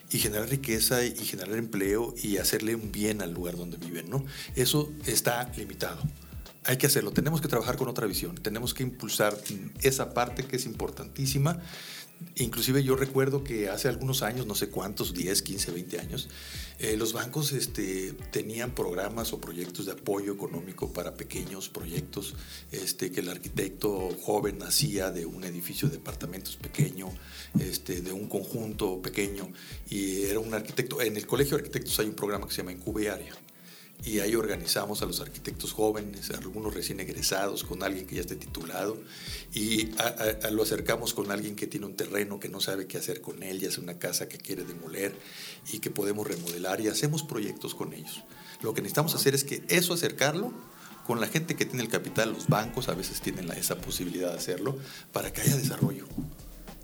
y 0.09 0.19
generar 0.19 0.49
riqueza 0.49 1.05
y 1.05 1.15
generar 1.25 1.55
empleo 1.57 2.13
y 2.21 2.37
hacerle 2.37 2.75
un 2.75 2.91
bien 2.91 3.21
al 3.21 3.33
lugar 3.33 3.57
donde 3.57 3.77
viven, 3.77 4.09
¿no? 4.09 4.25
Eso 4.55 4.91
está 5.05 5.51
limitado. 5.57 6.01
Hay 6.63 6.77
que 6.77 6.87
hacerlo, 6.87 7.11
tenemos 7.11 7.41
que 7.41 7.47
trabajar 7.47 7.75
con 7.75 7.87
otra 7.87 8.05
visión, 8.05 8.35
tenemos 8.35 8.73
que 8.73 8.83
impulsar 8.83 9.35
esa 9.81 10.13
parte 10.13 10.43
que 10.43 10.57
es 10.57 10.65
importantísima 10.65 11.59
Inclusive 12.35 12.83
yo 12.83 12.95
recuerdo 12.95 13.43
que 13.43 13.69
hace 13.69 13.87
algunos 13.87 14.21
años, 14.21 14.45
no 14.45 14.55
sé 14.55 14.69
cuántos, 14.69 15.13
10, 15.13 15.41
15, 15.41 15.71
20 15.71 15.99
años, 15.99 16.29
eh, 16.79 16.95
los 16.95 17.13
bancos 17.13 17.51
este, 17.51 18.13
tenían 18.31 18.71
programas 18.71 19.33
o 19.33 19.41
proyectos 19.41 19.87
de 19.87 19.93
apoyo 19.93 20.33
económico 20.33 20.93
para 20.93 21.15
pequeños 21.15 21.69
proyectos 21.69 22.35
este, 22.71 23.11
que 23.11 23.21
el 23.21 23.29
arquitecto 23.29 24.09
joven 24.21 24.61
hacía 24.63 25.11
de 25.11 25.25
un 25.25 25.43
edificio 25.43 25.89
de 25.89 25.97
departamentos 25.97 26.55
pequeño, 26.55 27.09
este, 27.59 28.01
de 28.01 28.11
un 28.11 28.27
conjunto 28.27 29.01
pequeño, 29.01 29.51
y 29.89 30.23
era 30.23 30.39
un 30.39 30.53
arquitecto. 30.53 31.01
En 31.01 31.17
el 31.17 31.25
Colegio 31.25 31.57
de 31.57 31.63
Arquitectos 31.63 31.99
hay 31.99 32.07
un 32.07 32.15
programa 32.15 32.45
que 32.47 32.53
se 32.53 32.57
llama 32.57 32.71
Incubearia 32.71 33.33
y 34.03 34.19
ahí 34.19 34.35
organizamos 34.35 35.01
a 35.01 35.05
los 35.05 35.19
arquitectos 35.21 35.73
jóvenes, 35.73 36.31
algunos 36.31 36.73
recién 36.73 36.99
egresados, 36.99 37.63
con 37.63 37.83
alguien 37.83 38.07
que 38.07 38.15
ya 38.15 38.21
esté 38.21 38.35
titulado, 38.35 38.97
y 39.53 39.89
lo 40.51 40.63
acercamos 40.63 41.13
con 41.13 41.31
alguien 41.31 41.55
que 41.55 41.67
tiene 41.67 41.85
un 41.85 41.95
terreno 41.95 42.39
que 42.39 42.49
no 42.49 42.59
sabe 42.61 42.87
qué 42.87 42.97
hacer 42.97 43.21
con 43.21 43.43
él, 43.43 43.59
ya 43.59 43.69
es 43.69 43.77
una 43.77 43.99
casa 43.99 44.27
que 44.27 44.37
quiere 44.37 44.63
demoler 44.63 45.15
y 45.71 45.79
que 45.79 45.91
podemos 45.91 46.27
remodelar 46.27 46.81
y 46.81 46.87
hacemos 46.87 47.23
proyectos 47.23 47.75
con 47.75 47.93
ellos. 47.93 48.23
Lo 48.61 48.73
que 48.73 48.81
necesitamos 48.81 49.13
hacer 49.13 49.35
es 49.35 49.43
que 49.43 49.63
eso 49.67 49.93
acercarlo 49.93 50.51
con 51.05 51.19
la 51.19 51.27
gente 51.27 51.55
que 51.55 51.65
tiene 51.65 51.83
el 51.83 51.89
capital, 51.89 52.31
los 52.31 52.47
bancos 52.47 52.89
a 52.89 52.93
veces 52.95 53.21
tienen 53.21 53.51
esa 53.51 53.75
posibilidad 53.75 54.31
de 54.31 54.37
hacerlo, 54.37 54.77
para 55.11 55.31
que 55.31 55.41
haya 55.41 55.57
desarrollo. 55.57 56.07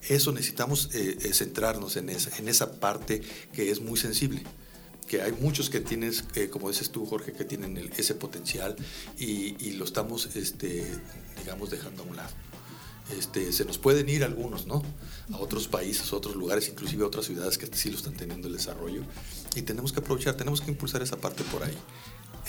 Eso 0.08 0.32
necesitamos 0.32 0.90
eh, 0.94 1.18
eh, 1.22 1.34
centrarnos 1.34 1.98
en 1.98 2.10
esa, 2.10 2.36
en 2.38 2.48
esa 2.48 2.80
parte 2.80 3.22
que 3.54 3.72
es 3.72 3.82
muy 3.82 3.98
sensible 3.98 4.44
que 5.08 5.22
hay 5.22 5.32
muchos 5.32 5.70
que 5.70 5.80
tienes, 5.80 6.26
eh, 6.36 6.50
como 6.50 6.70
dices 6.70 6.90
tú, 6.92 7.06
Jorge, 7.06 7.32
que 7.32 7.46
tienen 7.46 7.78
ese 7.98 8.14
potencial 8.14 8.76
y, 9.18 9.72
lo 9.72 9.86
estamos, 9.86 10.36
este, 10.36 10.86
digamos, 11.40 11.70
dejando 11.70 12.04
a 12.04 12.06
un 12.06 12.16
lado. 12.16 12.30
Este, 13.18 13.54
se 13.54 13.64
nos 13.64 13.78
pueden 13.78 14.10
ir 14.10 14.24
algunos, 14.26 14.68
¿no? 14.68 14.84
A 15.32 15.38
otros 15.38 15.68
países, 15.70 16.12
a 16.12 16.16
otros 16.18 16.36
lugares, 16.36 16.68
inclusive 16.68 17.04
a 17.04 17.08
otras 17.08 17.26
ciudades 17.26 17.58
que 17.58 17.68
sí 17.72 17.90
lo 17.90 17.98
están 17.98 18.16
teniendo 18.16 18.48
el 18.48 18.54
desarrollo. 18.54 19.02
Y 19.56 19.62
tenemos 19.62 19.94
que 19.94 20.02
aprovechar, 20.02 20.36
tenemos 20.36 20.60
que 20.60 20.72
impulsar 20.72 21.02
esa 21.02 21.16
parte 21.18 21.44
por 21.46 21.64
ahí. 21.64 21.78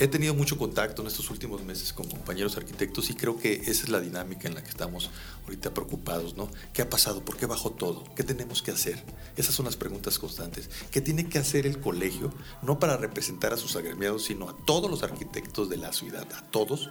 He 0.01 0.07
tenido 0.07 0.33
mucho 0.33 0.57
contacto 0.57 1.03
en 1.03 1.09
estos 1.09 1.29
últimos 1.29 1.65
meses 1.65 1.93
con 1.93 2.09
compañeros 2.09 2.57
arquitectos 2.57 3.11
y 3.11 3.15
creo 3.15 3.37
que 3.37 3.55
esa 3.55 3.83
es 3.83 3.89
la 3.89 3.99
dinámica 3.99 4.47
en 4.47 4.55
la 4.55 4.63
que 4.63 4.71
estamos 4.71 5.11
ahorita 5.43 5.75
preocupados, 5.75 6.37
¿no? 6.37 6.49
¿Qué 6.73 6.83
ha 6.83 6.89
pasado? 6.89 7.25
¿Por 7.25 7.37
qué 7.37 7.47
bajó 7.47 7.73
todo? 7.73 8.05
¿Qué 8.15 8.23
tenemos 8.23 8.63
que 8.63 8.71
hacer? 8.71 9.03
Esas 9.37 9.57
son 9.57 9.67
las 9.67 9.77
preguntas 9.77 10.21
constantes. 10.21 10.71
¿Qué 10.93 11.01
tiene 11.01 11.29
que 11.29 11.41
hacer 11.41 11.67
el 11.67 11.81
colegio? 11.81 12.33
No 12.63 12.79
para 12.79 12.97
representar 12.97 13.53
a 13.53 13.57
sus 13.57 13.75
agremiados, 13.75 14.27
sino 14.27 14.49
a 14.49 14.57
todos 14.67 14.89
los 14.89 15.03
arquitectos 15.03 15.69
de 15.69 15.79
la 15.79 15.93
ciudad, 15.93 16.29
a 16.33 16.49
todos, 16.49 16.91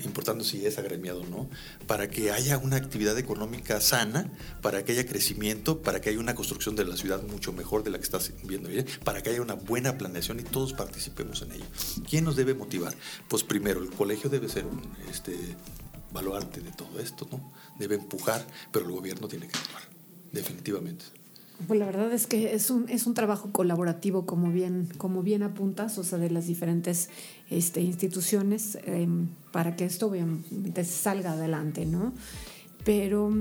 importando 0.00 0.44
si 0.44 0.64
es 0.66 0.78
agremiado 0.78 1.22
o 1.22 1.26
no, 1.26 1.50
para 1.86 2.08
que 2.08 2.30
haya 2.30 2.58
una 2.58 2.76
actividad 2.76 3.18
económica 3.18 3.80
sana, 3.80 4.30
para 4.60 4.84
que 4.84 4.92
haya 4.92 5.06
crecimiento, 5.06 5.82
para 5.82 6.00
que 6.00 6.10
haya 6.10 6.18
una 6.18 6.34
construcción 6.34 6.76
de 6.76 6.84
la 6.84 6.96
ciudad 6.96 7.22
mucho 7.22 7.52
mejor 7.52 7.82
de 7.82 7.90
la 7.90 7.98
que 7.98 8.04
estás 8.04 8.32
viendo, 8.44 8.70
para 9.04 9.22
que 9.22 9.30
haya 9.30 9.42
una 9.42 9.54
buena 9.54 9.98
planeación 9.98 10.40
y 10.40 10.44
todos 10.44 10.72
participemos 10.72 11.42
en 11.42 11.52
ello. 11.52 11.64
¿Quién 12.08 12.24
nos 12.24 12.36
debe 12.36 12.54
motivar? 12.54 12.94
Pues 13.28 13.44
primero, 13.44 13.82
el 13.82 13.90
colegio 13.90 14.30
debe 14.30 14.48
ser 14.48 14.66
un 14.66 14.80
este, 15.10 15.36
baluarte 16.12 16.60
de 16.60 16.70
todo 16.72 16.98
esto, 17.00 17.28
¿no? 17.30 17.52
Debe 17.78 17.96
empujar, 17.96 18.46
pero 18.70 18.86
el 18.86 18.92
gobierno 18.92 19.28
tiene 19.28 19.48
que 19.48 19.58
actuar, 19.58 19.82
definitivamente. 20.32 21.21
Pues 21.68 21.78
la 21.78 21.86
verdad 21.86 22.12
es 22.12 22.26
que 22.26 22.54
es 22.54 22.70
un, 22.70 22.88
es 22.88 23.06
un 23.06 23.14
trabajo 23.14 23.50
colaborativo, 23.52 24.26
como 24.26 24.50
bien, 24.50 24.88
como 24.98 25.22
bien 25.22 25.42
apuntas, 25.42 25.98
o 25.98 26.04
sea, 26.04 26.18
de 26.18 26.30
las 26.30 26.46
diferentes 26.46 27.08
este, 27.50 27.80
instituciones 27.80 28.78
em, 28.84 29.28
para 29.52 29.76
que 29.76 29.84
esto 29.84 30.12
salga 30.84 31.32
adelante, 31.32 31.86
¿no? 31.86 32.12
Pero, 32.84 33.32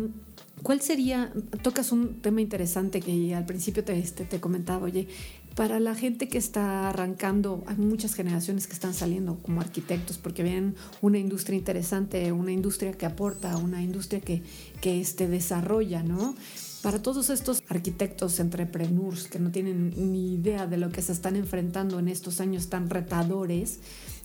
¿cuál 0.62 0.82
sería? 0.82 1.34
Tocas 1.64 1.92
un 1.92 2.22
tema 2.22 2.42
interesante 2.42 3.00
que 3.00 3.34
al 3.34 3.46
principio 3.46 3.84
te, 3.84 3.98
este, 3.98 4.26
te 4.26 4.40
comentaba, 4.40 4.86
oye, 4.86 5.08
para 5.56 5.80
la 5.80 5.96
gente 5.96 6.28
que 6.28 6.38
está 6.38 6.90
arrancando, 6.90 7.64
hay 7.66 7.76
muchas 7.76 8.14
generaciones 8.14 8.68
que 8.68 8.74
están 8.74 8.94
saliendo 8.94 9.40
como 9.42 9.60
arquitectos 9.60 10.18
porque 10.18 10.44
ven 10.44 10.76
una 11.02 11.18
industria 11.18 11.58
interesante, 11.58 12.32
una 12.32 12.52
industria 12.52 12.94
que 12.94 13.06
aporta, 13.06 13.58
una 13.58 13.82
industria 13.82 14.22
que, 14.22 14.44
que 14.80 15.02
este, 15.02 15.28
desarrolla, 15.28 16.04
¿no? 16.04 16.36
Para 16.82 17.00
todos 17.00 17.30
estos 17.30 17.62
arquitectos, 17.68 18.40
entrepreneurs 18.40 19.28
que 19.28 19.38
no 19.38 19.52
tienen 19.52 19.94
ni 20.12 20.34
idea 20.34 20.66
de 20.66 20.78
lo 20.78 20.90
que 20.90 21.04
se 21.04 21.12
están 21.12 21.36
enfrentando 21.36 22.00
en 22.00 22.08
estos 22.08 22.42
años 22.42 22.70
tan 22.70 22.90
retadores, 22.90 23.78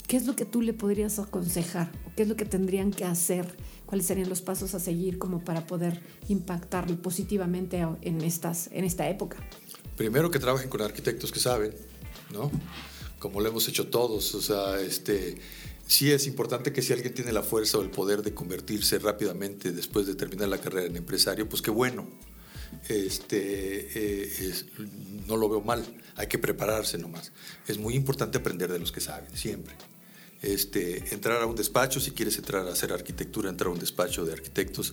¿qué 0.06 0.16
es 0.16 0.26
lo 0.26 0.36
que 0.36 0.46
tú 0.46 0.62
le 0.62 0.72
podrías 0.72 1.18
aconsejar? 1.18 1.92
¿Qué 2.16 2.22
es 2.22 2.28
lo 2.28 2.36
que 2.36 2.46
tendrían 2.46 2.92
que 2.92 3.04
hacer? 3.04 3.54
¿Cuáles 3.84 4.06
serían 4.06 4.30
los 4.30 4.40
pasos 4.40 4.75
a 4.75 4.80
seguir 4.80 5.18
como 5.18 5.44
para 5.44 5.66
poder 5.66 6.00
impactar 6.28 6.86
positivamente 6.96 7.86
en, 8.00 8.22
estas, 8.22 8.70
en 8.72 8.84
esta 8.84 9.06
época? 9.10 9.36
Primero 9.98 10.30
que 10.30 10.38
trabajen 10.38 10.70
con 10.70 10.80
arquitectos 10.80 11.30
que 11.30 11.40
saben, 11.40 11.75
¿no? 12.32 12.50
Como 13.18 13.42
lo 13.42 13.50
hemos 13.50 13.68
hecho 13.68 13.88
todos, 13.88 14.34
o 14.34 14.40
sea, 14.40 14.80
este 14.80 15.36
sí 15.86 16.10
es 16.10 16.26
importante 16.26 16.72
que 16.72 16.80
si 16.80 16.94
alguien 16.94 17.12
tiene 17.12 17.32
la 17.32 17.42
fuerza 17.42 17.76
o 17.76 17.82
el 17.82 17.90
poder 17.90 18.22
de 18.22 18.32
convertirse 18.32 18.98
rápidamente 18.98 19.72
después 19.72 20.06
de 20.06 20.14
terminar 20.14 20.48
la 20.48 20.58
carrera 20.58 20.86
en 20.86 20.96
empresario, 20.96 21.46
pues 21.46 21.60
qué 21.60 21.70
bueno 21.70 22.06
este, 22.88 23.90
eh, 23.95 24.54
no 25.26 25.37
lo 25.37 25.49
veo 25.49 25.61
mal, 25.61 25.85
hay 26.16 26.26
que 26.26 26.38
prepararse 26.38 26.99
nomás. 26.99 27.33
Es 27.66 27.78
muy 27.78 27.95
importante 27.95 28.38
aprender 28.38 28.73
de 28.73 28.78
los 28.78 28.92
que 28.92 29.00
saben, 29.00 29.37
siempre. 29.37 29.75
Este, 30.42 31.14
entrar 31.14 31.42
a 31.42 31.47
un 31.47 31.56
despacho, 31.56 31.99
si 31.99 32.11
quieres 32.11 32.37
entrar 32.38 32.66
a 32.66 32.73
hacer 32.73 32.92
arquitectura, 32.92 33.49
entrar 33.49 33.68
a 33.68 33.73
un 33.73 33.78
despacho 33.78 34.25
de 34.25 34.33
arquitectos, 34.33 34.92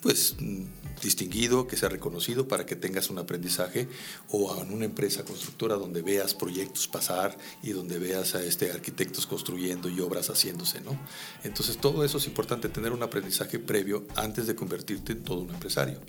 pues 0.00 0.36
mm, 0.38 0.64
distinguido, 1.02 1.66
que 1.66 1.76
sea 1.76 1.88
reconocido 1.88 2.46
para 2.46 2.64
que 2.64 2.76
tengas 2.76 3.10
un 3.10 3.18
aprendizaje, 3.18 3.88
o 4.28 4.56
en 4.62 4.72
una 4.72 4.84
empresa 4.84 5.24
constructora 5.24 5.74
donde 5.74 6.02
veas 6.02 6.34
proyectos 6.34 6.86
pasar 6.88 7.36
y 7.62 7.70
donde 7.70 7.98
veas 7.98 8.34
a 8.34 8.44
este, 8.44 8.70
arquitectos 8.70 9.26
construyendo 9.26 9.88
y 9.88 10.00
obras 10.00 10.30
haciéndose, 10.30 10.80
¿no? 10.80 10.98
Entonces 11.42 11.78
todo 11.78 12.04
eso 12.04 12.18
es 12.18 12.26
importante, 12.26 12.68
tener 12.68 12.92
un 12.92 13.02
aprendizaje 13.02 13.58
previo 13.58 14.06
antes 14.14 14.46
de 14.46 14.54
convertirte 14.54 15.12
en 15.12 15.24
todo 15.24 15.40
un 15.40 15.50
empresario. 15.50 16.00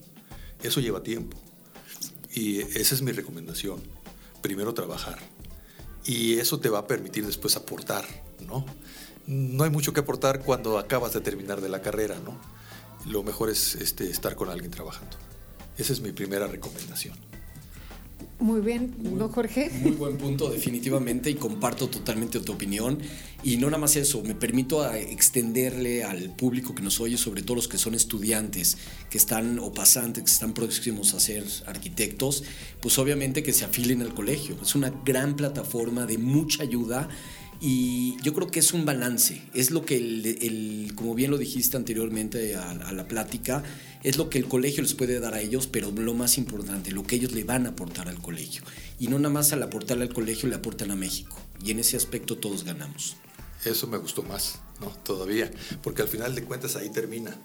Eso 0.65 0.79
lleva 0.79 1.03
tiempo. 1.03 1.37
Y 2.33 2.61
esa 2.77 2.95
es 2.95 3.01
mi 3.01 3.11
recomendación. 3.11 3.81
Primero 4.41 4.73
trabajar. 4.73 5.19
Y 6.05 6.39
eso 6.39 6.59
te 6.59 6.69
va 6.69 6.79
a 6.79 6.87
permitir 6.87 7.25
después 7.25 7.55
aportar, 7.55 8.05
¿no? 8.45 8.65
No 9.27 9.63
hay 9.63 9.69
mucho 9.69 9.93
que 9.93 10.01
aportar 10.01 10.43
cuando 10.43 10.77
acabas 10.77 11.13
de 11.13 11.21
terminar 11.21 11.61
de 11.61 11.69
la 11.69 11.81
carrera, 11.81 12.19
¿no? 12.23 12.39
Lo 13.09 13.23
mejor 13.23 13.49
es 13.49 13.75
este, 13.75 14.09
estar 14.09 14.35
con 14.35 14.49
alguien 14.49 14.71
trabajando. 14.71 15.17
Esa 15.77 15.93
es 15.93 16.01
mi 16.01 16.11
primera 16.11 16.47
recomendación. 16.47 17.17
Muy 18.37 18.59
bien, 18.59 18.93
¿no, 18.99 19.29
Jorge? 19.29 19.71
Muy 19.81 19.91
buen 19.91 20.17
punto, 20.17 20.49
definitivamente, 20.49 21.29
y 21.29 21.35
comparto 21.35 21.87
totalmente 21.87 22.41
tu 22.41 22.51
opinión. 22.51 22.99
Y 23.43 23.55
no 23.57 23.67
nada 23.67 23.77
más 23.77 23.95
eso, 23.95 24.21
me 24.23 24.35
permito 24.35 24.91
extenderle 24.93 26.03
al 26.03 26.35
público 26.35 26.75
que 26.75 26.83
nos 26.83 26.99
oye, 26.99 27.17
sobre 27.17 27.43
todo 27.43 27.55
los 27.55 27.69
que 27.69 27.77
son 27.77 27.95
estudiantes, 27.95 28.77
que 29.09 29.17
están 29.17 29.57
o 29.59 29.71
pasantes, 29.71 30.23
que 30.25 30.31
están 30.31 30.53
próximos 30.53 31.13
a 31.13 31.19
ser 31.21 31.45
arquitectos, 31.65 32.43
pues 32.81 32.99
obviamente 32.99 33.41
que 33.41 33.53
se 33.53 33.63
afilen 33.63 34.01
al 34.01 34.13
colegio. 34.13 34.57
Es 34.61 34.75
una 34.75 34.91
gran 35.05 35.37
plataforma 35.37 36.05
de 36.05 36.17
mucha 36.17 36.63
ayuda 36.63 37.07
y 37.67 38.21
yo 38.21 38.35
creo 38.35 38.45
que 38.51 38.59
es 38.59 38.73
un 38.73 38.85
balance, 38.85 39.41
es 39.55 39.71
lo 39.71 39.85
que, 39.85 39.97
el, 39.97 40.91
como 40.93 41.15
bien 41.15 41.31
lo 41.31 41.39
dijiste 41.39 41.75
anteriormente 41.77 42.55
a, 42.55 42.91
la 42.91 43.07
plática, 43.07 43.63
es 44.03 44.17
lo 44.17 44.29
que 44.29 44.37
el 44.37 44.47
colegio 44.47 44.83
les 44.83 44.93
puede 44.93 45.19
dar 45.19 45.33
a 45.33 45.41
ellos, 45.41 45.65
pero 45.65 45.89
lo 45.89 46.13
más 46.13 46.37
importante, 46.37 46.91
lo 46.91 47.01
que 47.01 47.15
ellos 47.15 47.31
le 47.31 47.43
van 47.43 47.65
a 47.65 47.69
aportar 47.69 48.07
al 48.07 48.21
colegio. 48.21 48.61
Y 48.99 49.07
no 49.07 49.17
nada 49.17 49.33
más 49.33 49.51
al 49.51 49.63
aportarle 49.63 50.03
al 50.03 50.13
colegio, 50.13 50.47
le 50.47 50.53
aportan 50.53 50.91
a 50.91 50.95
México. 50.95 51.41
Y 51.63 51.71
en 51.71 51.79
ese 51.79 51.97
aspecto 51.97 52.37
todos 52.37 52.65
ganamos. 52.65 53.15
Eso 53.65 53.87
me 53.87 53.97
gustó 53.97 54.21
más, 54.21 54.59
¿no? 54.79 54.89
Todavía, 55.03 55.49
porque 55.81 56.03
al 56.03 56.07
final 56.07 56.35
de 56.35 56.43
cuentas 56.43 56.75
ahí 56.75 56.91
termina 56.91 57.35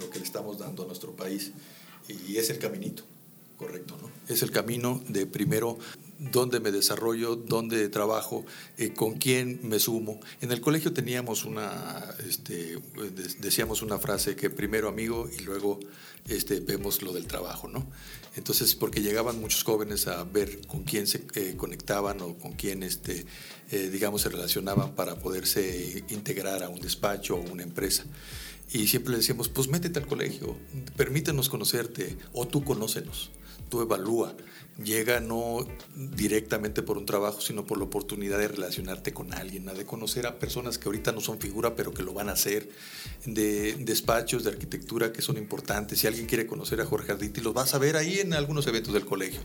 lo 0.00 0.10
que 0.10 0.18
le 0.18 0.24
estamos 0.24 0.58
dando 0.58 0.82
a 0.82 0.86
nuestro 0.88 1.14
país. 1.14 1.52
Y 2.26 2.38
es 2.38 2.50
el 2.50 2.58
caminito 2.58 3.04
correcto, 3.60 3.98
¿no? 4.00 4.10
Es 4.26 4.42
el 4.42 4.50
camino 4.50 5.02
de 5.06 5.26
primero 5.26 5.76
dónde 6.18 6.60
me 6.60 6.72
desarrollo, 6.72 7.36
dónde 7.36 7.90
trabajo, 7.90 8.46
eh, 8.78 8.94
con 8.94 9.18
quién 9.18 9.60
me 9.62 9.78
sumo. 9.78 10.18
En 10.40 10.50
el 10.50 10.62
colegio 10.62 10.94
teníamos 10.94 11.44
una, 11.44 12.14
este, 12.26 12.78
decíamos 13.38 13.82
una 13.82 13.98
frase 13.98 14.34
que 14.34 14.48
primero 14.48 14.88
amigo 14.88 15.28
y 15.30 15.42
luego 15.42 15.78
este, 16.26 16.60
vemos 16.60 17.02
lo 17.02 17.12
del 17.12 17.26
trabajo, 17.26 17.68
¿no? 17.68 17.86
Entonces, 18.34 18.74
porque 18.74 19.02
llegaban 19.02 19.38
muchos 19.38 19.62
jóvenes 19.62 20.06
a 20.06 20.24
ver 20.24 20.66
con 20.66 20.84
quién 20.84 21.06
se 21.06 21.22
eh, 21.34 21.54
conectaban 21.58 22.22
o 22.22 22.38
con 22.38 22.52
quién, 22.52 22.82
este, 22.82 23.26
eh, 23.70 23.90
digamos, 23.90 24.22
se 24.22 24.30
relacionaban 24.30 24.94
para 24.94 25.16
poderse 25.16 26.02
integrar 26.08 26.62
a 26.62 26.70
un 26.70 26.80
despacho 26.80 27.36
o 27.36 27.52
una 27.52 27.62
empresa. 27.62 28.04
Y 28.72 28.86
siempre 28.86 29.10
le 29.10 29.18
decíamos, 29.18 29.50
pues 29.50 29.68
métete 29.68 29.98
al 29.98 30.06
colegio, 30.06 30.56
permítenos 30.96 31.50
conocerte 31.50 32.16
o 32.32 32.46
tú 32.46 32.64
conócenos 32.64 33.30
tú 33.70 33.80
evalúa. 33.80 34.36
Llega 34.82 35.20
no 35.20 35.66
directamente 35.94 36.82
por 36.82 36.96
un 36.96 37.04
trabajo, 37.04 37.40
sino 37.40 37.66
por 37.66 37.76
la 37.76 37.84
oportunidad 37.84 38.38
de 38.38 38.48
relacionarte 38.48 39.12
con 39.12 39.34
alguien, 39.34 39.66
de 39.66 39.84
conocer 39.84 40.26
a 40.26 40.38
personas 40.38 40.78
que 40.78 40.88
ahorita 40.88 41.12
no 41.12 41.20
son 41.20 41.38
figura, 41.38 41.76
pero 41.76 41.92
que 41.92 42.02
lo 42.02 42.14
van 42.14 42.30
a 42.30 42.32
hacer, 42.32 42.68
de 43.26 43.74
despachos 43.78 44.44
de 44.44 44.50
arquitectura 44.50 45.12
que 45.12 45.20
son 45.20 45.36
importantes. 45.36 45.98
Si 45.98 46.06
alguien 46.06 46.26
quiere 46.26 46.46
conocer 46.46 46.80
a 46.80 46.86
Jorge 46.86 47.12
Arditi, 47.12 47.42
lo 47.42 47.52
vas 47.52 47.74
a 47.74 47.78
ver 47.78 47.96
ahí 47.96 48.20
en 48.20 48.32
algunos 48.32 48.66
eventos 48.66 48.94
del 48.94 49.04
colegio. 49.04 49.40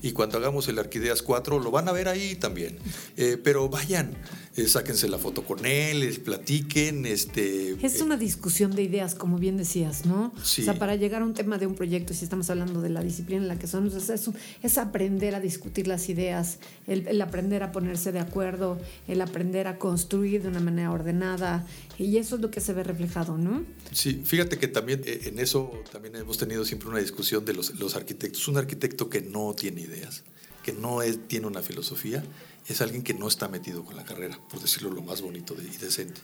Y 0.00 0.12
cuando 0.12 0.38
hagamos 0.38 0.66
el 0.68 0.78
Arquideas 0.78 1.22
4, 1.22 1.58
lo 1.58 1.70
van 1.70 1.88
a 1.88 1.92
ver 1.92 2.08
ahí 2.08 2.34
también. 2.34 2.78
Eh, 3.18 3.38
pero 3.42 3.68
vayan, 3.68 4.16
eh, 4.60 4.68
sáquense 4.68 5.08
la 5.08 5.18
foto 5.18 5.44
con 5.44 5.64
él, 5.64 6.20
platiquen. 6.24 7.06
Este, 7.06 7.76
es 7.84 8.00
eh, 8.00 8.02
una 8.02 8.16
discusión 8.16 8.74
de 8.74 8.82
ideas, 8.82 9.14
como 9.14 9.38
bien 9.38 9.56
decías, 9.56 10.06
¿no? 10.06 10.32
O 10.36 10.44
sea, 10.44 10.74
para 10.74 10.96
llegar 10.96 11.22
a 11.22 11.24
un 11.24 11.34
tema 11.34 11.58
de 11.58 11.66
un 11.66 11.74
proyecto, 11.74 12.14
si 12.14 12.24
estamos 12.24 12.50
hablando 12.50 12.80
de 12.80 12.90
la 12.90 13.02
disciplina 13.02 13.42
en 13.42 13.48
la 13.48 13.58
que 13.58 13.66
somos, 13.66 13.94
es, 13.94 14.30
es 14.62 14.78
aprender 14.78 15.34
a 15.34 15.40
discutir 15.40 15.86
las 15.86 16.08
ideas, 16.08 16.58
el, 16.86 17.20
aprender 17.20 17.62
a 17.62 17.72
ponerse 17.72 18.12
de 18.12 18.20
acuerdo, 18.20 18.78
el 19.08 19.20
aprender 19.20 19.66
a 19.66 19.78
construir 19.78 20.42
de 20.42 20.48
una 20.48 20.60
manera 20.60 20.90
ordenada, 20.90 21.66
y 21.98 22.16
eso 22.16 22.36
es 22.36 22.42
lo 22.42 22.50
que 22.50 22.60
se 22.60 22.72
ve 22.72 22.82
reflejado, 22.82 23.38
¿no? 23.38 23.64
Sí, 23.92 24.22
fíjate 24.24 24.58
que 24.58 24.68
también 24.68 25.02
eh, 25.04 25.22
en 25.24 25.38
eso 25.38 25.72
también 25.92 26.16
hemos 26.16 26.38
tenido 26.38 26.64
siempre 26.64 26.88
una 26.88 26.98
discusión 26.98 27.44
de 27.44 27.54
los, 27.54 27.78
los 27.78 27.96
arquitectos. 27.96 28.48
Un 28.48 28.56
arquitecto 28.56 29.08
que 29.08 29.20
no 29.20 29.54
tiene 29.54 29.82
ideas, 29.82 30.22
que 30.62 30.72
no 30.72 31.02
es, 31.02 31.28
tiene 31.28 31.46
una 31.46 31.62
filosofía, 31.62 32.24
es 32.72 32.80
alguien 32.80 33.02
que 33.02 33.14
no 33.14 33.28
está 33.28 33.48
metido 33.48 33.84
con 33.84 33.96
la 33.96 34.04
carrera, 34.04 34.38
por 34.48 34.60
decirlo 34.60 34.90
lo 34.90 35.02
más 35.02 35.20
bonito 35.20 35.54
y 35.60 35.76
decente. 35.76 36.20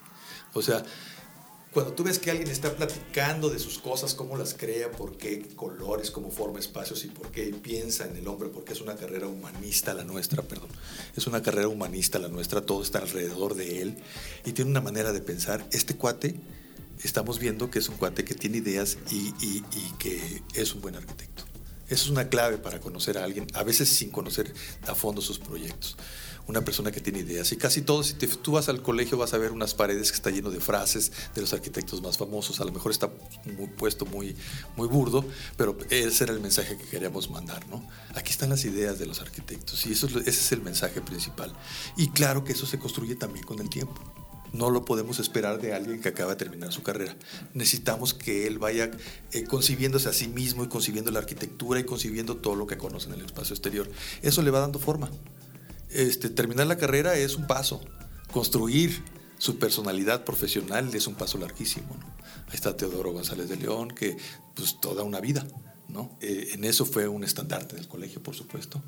O 0.52 0.62
sea, 0.62 0.84
cuando 1.76 1.92
tú 1.92 2.04
ves 2.04 2.18
que 2.18 2.30
alguien 2.30 2.48
está 2.48 2.74
platicando 2.74 3.50
de 3.50 3.58
sus 3.58 3.78
cosas, 3.78 4.14
cómo 4.14 4.38
las 4.38 4.54
crea, 4.54 4.90
por 4.90 5.18
qué 5.18 5.46
colores, 5.56 6.10
cómo 6.10 6.30
forma 6.30 6.58
espacios 6.58 7.04
y 7.04 7.08
por 7.08 7.30
qué 7.30 7.52
piensa 7.52 8.06
en 8.06 8.16
el 8.16 8.26
hombre, 8.28 8.48
porque 8.48 8.72
es 8.72 8.80
una 8.80 8.96
carrera 8.96 9.26
humanista 9.26 9.92
la 9.92 10.02
nuestra, 10.02 10.42
perdón, 10.42 10.70
es 11.14 11.26
una 11.26 11.42
carrera 11.42 11.68
humanista 11.68 12.18
la 12.18 12.28
nuestra, 12.28 12.62
todo 12.62 12.82
está 12.82 13.00
alrededor 13.00 13.54
de 13.56 13.82
él 13.82 13.98
y 14.46 14.52
tiene 14.52 14.70
una 14.70 14.80
manera 14.80 15.12
de 15.12 15.20
pensar. 15.20 15.66
Este 15.70 15.96
cuate, 15.96 16.36
estamos 17.02 17.38
viendo 17.38 17.70
que 17.70 17.80
es 17.80 17.88
un 17.90 17.96
cuate 17.96 18.24
que 18.24 18.34
tiene 18.34 18.56
ideas 18.56 18.96
y, 19.10 19.34
y 19.42 19.62
que 19.98 20.42
es 20.54 20.74
un 20.74 20.80
buen 20.80 20.94
arquitecto. 20.94 21.44
Esa 21.88 22.04
es 22.04 22.08
una 22.08 22.30
clave 22.30 22.56
para 22.56 22.80
conocer 22.80 23.18
a 23.18 23.24
alguien, 23.24 23.46
a 23.52 23.62
veces 23.62 23.90
sin 23.90 24.10
conocer 24.10 24.52
a 24.86 24.94
fondo 24.94 25.20
sus 25.20 25.38
proyectos 25.38 25.96
una 26.48 26.64
persona 26.64 26.92
que 26.92 27.00
tiene 27.00 27.20
ideas. 27.20 27.50
Y 27.52 27.56
casi 27.56 27.82
todos, 27.82 28.08
si 28.08 28.14
tú 28.14 28.52
vas 28.52 28.68
al 28.68 28.82
colegio, 28.82 29.18
vas 29.18 29.34
a 29.34 29.38
ver 29.38 29.52
unas 29.52 29.74
paredes 29.74 30.10
que 30.10 30.16
está 30.16 30.30
lleno 30.30 30.50
de 30.50 30.60
frases 30.60 31.12
de 31.34 31.40
los 31.40 31.52
arquitectos 31.52 32.02
más 32.02 32.18
famosos. 32.18 32.60
A 32.60 32.64
lo 32.64 32.72
mejor 32.72 32.92
está 32.92 33.10
muy, 33.56 33.66
puesto 33.66 34.06
muy, 34.06 34.36
muy 34.76 34.88
burdo, 34.88 35.24
pero 35.56 35.76
ese 35.90 36.24
era 36.24 36.32
el 36.32 36.40
mensaje 36.40 36.76
que 36.76 36.84
queríamos 36.84 37.30
mandar. 37.30 37.66
¿no? 37.68 37.86
Aquí 38.14 38.30
están 38.30 38.50
las 38.50 38.64
ideas 38.64 38.98
de 38.98 39.06
los 39.06 39.20
arquitectos 39.20 39.86
y 39.86 39.92
eso, 39.92 40.06
ese 40.06 40.30
es 40.30 40.52
el 40.52 40.62
mensaje 40.62 41.00
principal. 41.00 41.52
Y 41.96 42.10
claro 42.10 42.44
que 42.44 42.52
eso 42.52 42.66
se 42.66 42.78
construye 42.78 43.16
también 43.16 43.44
con 43.44 43.60
el 43.60 43.68
tiempo. 43.68 44.00
No 44.52 44.70
lo 44.70 44.84
podemos 44.84 45.18
esperar 45.18 45.60
de 45.60 45.74
alguien 45.74 46.00
que 46.00 46.08
acaba 46.08 46.30
de 46.30 46.36
terminar 46.36 46.72
su 46.72 46.82
carrera. 46.82 47.16
Necesitamos 47.52 48.14
que 48.14 48.46
él 48.46 48.58
vaya 48.58 48.90
eh, 49.32 49.44
concibiéndose 49.44 50.08
a 50.08 50.12
sí 50.12 50.28
mismo 50.28 50.64
y 50.64 50.68
concibiendo 50.68 51.10
la 51.10 51.18
arquitectura 51.18 51.80
y 51.80 51.84
concibiendo 51.84 52.36
todo 52.36 52.54
lo 52.54 52.66
que 52.66 52.78
conoce 52.78 53.08
en 53.08 53.14
el 53.14 53.26
espacio 53.26 53.54
exterior. 53.54 53.90
Eso 54.22 54.42
le 54.42 54.50
va 54.50 54.60
dando 54.60 54.78
forma. 54.78 55.10
Este, 55.90 56.30
terminar 56.30 56.66
la 56.66 56.76
carrera 56.76 57.16
es 57.16 57.36
un 57.36 57.46
paso. 57.46 57.80
Construir 58.32 59.02
su 59.38 59.58
personalidad 59.58 60.24
profesional 60.24 60.94
es 60.94 61.06
un 61.06 61.14
paso 61.14 61.38
larguísimo. 61.38 61.96
Ahí 62.48 62.54
está 62.54 62.76
Teodoro 62.76 63.12
González 63.12 63.48
de 63.48 63.56
León, 63.56 63.88
que 63.88 64.16
pues 64.54 64.80
toda 64.80 65.02
una 65.02 65.20
vida. 65.20 65.46
¿no? 65.88 66.16
Eh, 66.20 66.50
en 66.52 66.64
eso 66.64 66.84
fue 66.84 67.08
un 67.08 67.24
estandarte 67.24 67.76
del 67.76 67.88
colegio, 67.88 68.22
por 68.22 68.34
supuesto. 68.34 68.82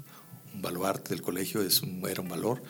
Un 0.59 0.62
baluarte 0.62 1.11
del 1.11 1.23
colegio 1.23 1.62
es 1.62 1.83
era 2.11 2.21
un 2.21 2.29
valor. 2.29 2.61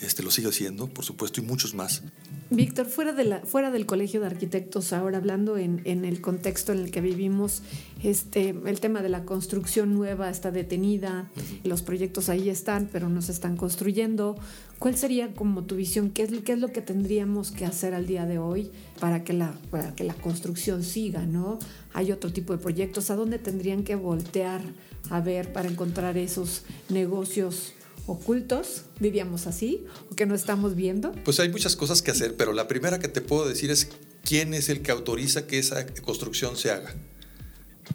Este, 0.00 0.22
lo 0.22 0.30
sigue 0.30 0.52
siendo, 0.52 0.86
por 0.86 1.04
supuesto, 1.04 1.40
y 1.40 1.44
muchos 1.44 1.74
más. 1.74 2.04
Víctor, 2.50 2.86
fuera, 2.86 3.12
de 3.12 3.24
la, 3.24 3.40
fuera 3.40 3.72
del 3.72 3.84
Colegio 3.84 4.20
de 4.20 4.26
Arquitectos, 4.26 4.92
ahora 4.92 5.18
hablando 5.18 5.56
en, 5.56 5.80
en, 5.84 6.04
el 6.04 6.20
contexto 6.20 6.72
en 6.72 6.78
el 6.78 6.90
que 6.92 7.00
vivimos, 7.00 7.62
este, 8.02 8.50
el 8.50 8.78
tema 8.78 9.02
de 9.02 9.08
la 9.08 9.24
construcción 9.24 9.92
nueva 9.92 10.30
está 10.30 10.52
detenida, 10.52 11.30
los 11.64 11.82
proyectos 11.82 12.28
ahí 12.28 12.48
están, 12.48 12.88
pero 12.92 13.08
no 13.08 13.22
se 13.22 13.32
están 13.32 13.56
construyendo. 13.56 14.36
¿Cuál 14.78 14.96
sería 14.96 15.34
como 15.34 15.64
tu 15.64 15.74
visión? 15.74 16.10
¿Qué 16.10 16.22
es, 16.22 16.30
¿Qué 16.44 16.52
es 16.52 16.60
lo 16.60 16.72
que 16.72 16.80
tendríamos 16.80 17.50
que 17.50 17.64
hacer 17.64 17.92
al 17.92 18.06
día 18.06 18.24
de 18.24 18.38
hoy 18.38 18.70
para 19.00 19.24
que 19.24 19.32
la, 19.32 19.52
para 19.70 19.96
que 19.96 20.04
la 20.04 20.14
construcción 20.14 20.84
siga? 20.84 21.26
¿no? 21.26 21.58
Hay 21.92 22.12
otro 22.12 22.32
tipo 22.32 22.52
de 22.52 22.62
proyectos. 22.62 23.10
¿A 23.10 23.16
dónde 23.16 23.38
tendrían 23.38 23.82
que 23.82 23.96
voltear 23.96 24.62
a 25.10 25.20
ver 25.20 25.52
para 25.52 25.68
encontrar 25.68 26.16
esos 26.16 26.62
negocios 26.88 27.72
ocultos, 28.06 28.82
diríamos 28.98 29.46
así, 29.46 29.84
o 30.10 30.16
que 30.16 30.26
no 30.26 30.34
estamos 30.34 30.74
viendo? 30.74 31.12
Pues 31.24 31.38
hay 31.40 31.48
muchas 31.48 31.76
cosas 31.76 32.02
que 32.02 32.10
hacer, 32.10 32.36
pero 32.36 32.52
la 32.52 32.68
primera 32.68 32.98
que 32.98 33.08
te 33.08 33.20
puedo 33.20 33.48
decir 33.48 33.70
es 33.70 33.88
quién 34.24 34.54
es 34.54 34.68
el 34.68 34.82
que 34.82 34.90
autoriza 34.90 35.46
que 35.46 35.58
esa 35.58 35.86
construcción 36.02 36.56
se 36.56 36.70
haga. 36.70 36.94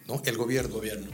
¿No? 0.08 0.22
El 0.26 0.38
gobierno. 0.38 0.76
gobierno. 0.76 1.08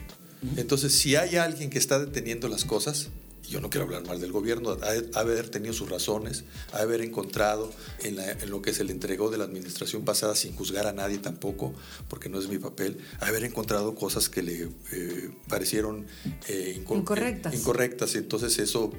Entonces, 0.57 0.93
si 0.93 1.15
hay 1.15 1.37
alguien 1.37 1.69
que 1.69 1.79
está 1.79 1.99
deteniendo 1.99 2.49
las 2.49 2.65
cosas, 2.65 3.09
yo 3.49 3.59
no 3.59 3.69
quiero 3.69 3.85
hablar 3.85 4.05
mal 4.07 4.19
del 4.19 4.31
gobierno, 4.31 4.77
haber 5.13 5.49
tenido 5.49 5.73
sus 5.73 5.89
razones, 5.89 6.43
haber 6.71 7.01
encontrado 7.01 7.71
en, 8.03 8.17
lo 8.49 8.61
que 8.61 8.73
se 8.73 8.83
le 8.83 8.91
entregó 8.91 9.29
de 9.29 9.37
la 9.37 9.43
administración 9.43 10.03
pasada 10.03 10.35
sin 10.35 10.55
juzgar 10.55 10.87
a 10.87 10.93
nadie 10.93 11.17
tampoco, 11.17 11.73
porque 12.09 12.29
no 12.29 12.39
es 12.39 12.47
mi 12.47 12.57
papel, 12.57 12.97
haber 13.19 13.43
encontrado 13.43 13.95
cosas 13.95 14.29
que 14.29 14.41
le 14.41 14.69
eh, 14.91 15.31
parecieron 15.47 16.07
eh, 16.47 16.83
incorrectas. 16.89 17.53
incorrectas. 17.53 18.15
Entonces 18.15 18.57
eso 18.59 18.91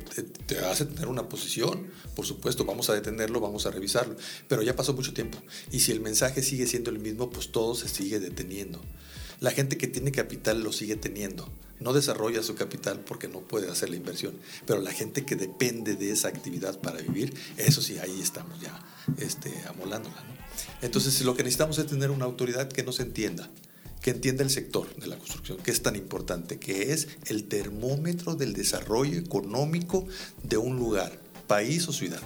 te, 0.47 0.59
hace 0.59 0.85
tener 0.87 1.09
una 1.09 1.29
posición, 1.29 1.87
por 2.15 2.27
supuesto, 2.27 2.65
vamos 2.65 2.91
a 2.91 2.95
detenerlo, 2.95 3.41
vamos 3.41 3.67
a 3.67 3.71
revisarlo, 3.71 4.17
pero 4.49 4.63
ya 4.63 4.77
pasó 4.77 4.93
mucho 4.93 5.15
tiempo. 5.15 5.39
Y 5.73 5.81
si 5.81 5.93
el 5.93 6.01
mensaje 6.01 6.43
sigue 6.43 6.67
siendo 6.67 6.91
el 6.91 6.99
mismo, 6.99 7.31
pues 7.31 7.51
todo 7.51 7.75
se 7.75 7.89
sigue 7.89 8.21
deteniendo. 8.21 8.81
La 9.41 9.51
gente 9.51 9.77
que 9.77 9.89
tiene 9.89 10.13
capital 10.13 10.63
lo 10.63 10.73
sigue 10.73 10.97
teniendo 10.97 11.51
no 11.81 11.93
desarrolla 11.93 12.43
su 12.43 12.55
capital 12.55 13.01
porque 13.01 13.29
no 13.29 13.41
puede 13.41 13.71
hacer 13.71 13.91
la 13.91 13.97
inversión. 13.97 14.35
Pero 14.67 14.81
la 14.81 14.93
gente 14.93 15.25
que 15.25 15.37
depende 15.37 15.97
de 15.97 16.11
esa 16.11 16.29
actividad 16.29 16.81
para 16.81 17.01
vivir, 17.01 17.35
eso 17.57 17.83
sí, 17.83 17.99
ahí 17.99 18.21
estamos 18.21 18.61
ya 18.61 18.81
este, 19.19 19.53
amolándola. 19.69 20.17
Entonces, 20.83 21.21
lo 21.23 21.35
que 21.37 21.43
necesitamos 21.43 21.79
es 21.79 21.87
tener 21.87 22.11
una 22.11 22.25
autoridad 22.25 22.69
que 22.69 22.83
nos 22.83 23.01
entienda, 23.01 23.51
que 24.01 24.11
entienda 24.11 24.45
el 24.45 24.51
sector 24.51 24.95
de 24.97 25.07
la 25.07 25.19
construcción, 25.19 25.59
que 25.59 25.71
es 25.71 25.83
tan 25.83 25.97
importante, 25.97 26.59
que 26.59 26.93
es 26.93 27.09
el 27.27 27.45
termómetro 27.45 28.35
del 28.35 28.53
desarrollo 28.53 29.19
económico 29.19 30.07
de 30.43 30.57
un 30.57 30.77
lugar, 30.77 31.21
país 31.47 31.89
o 31.89 31.93
ciudad. 31.93 32.23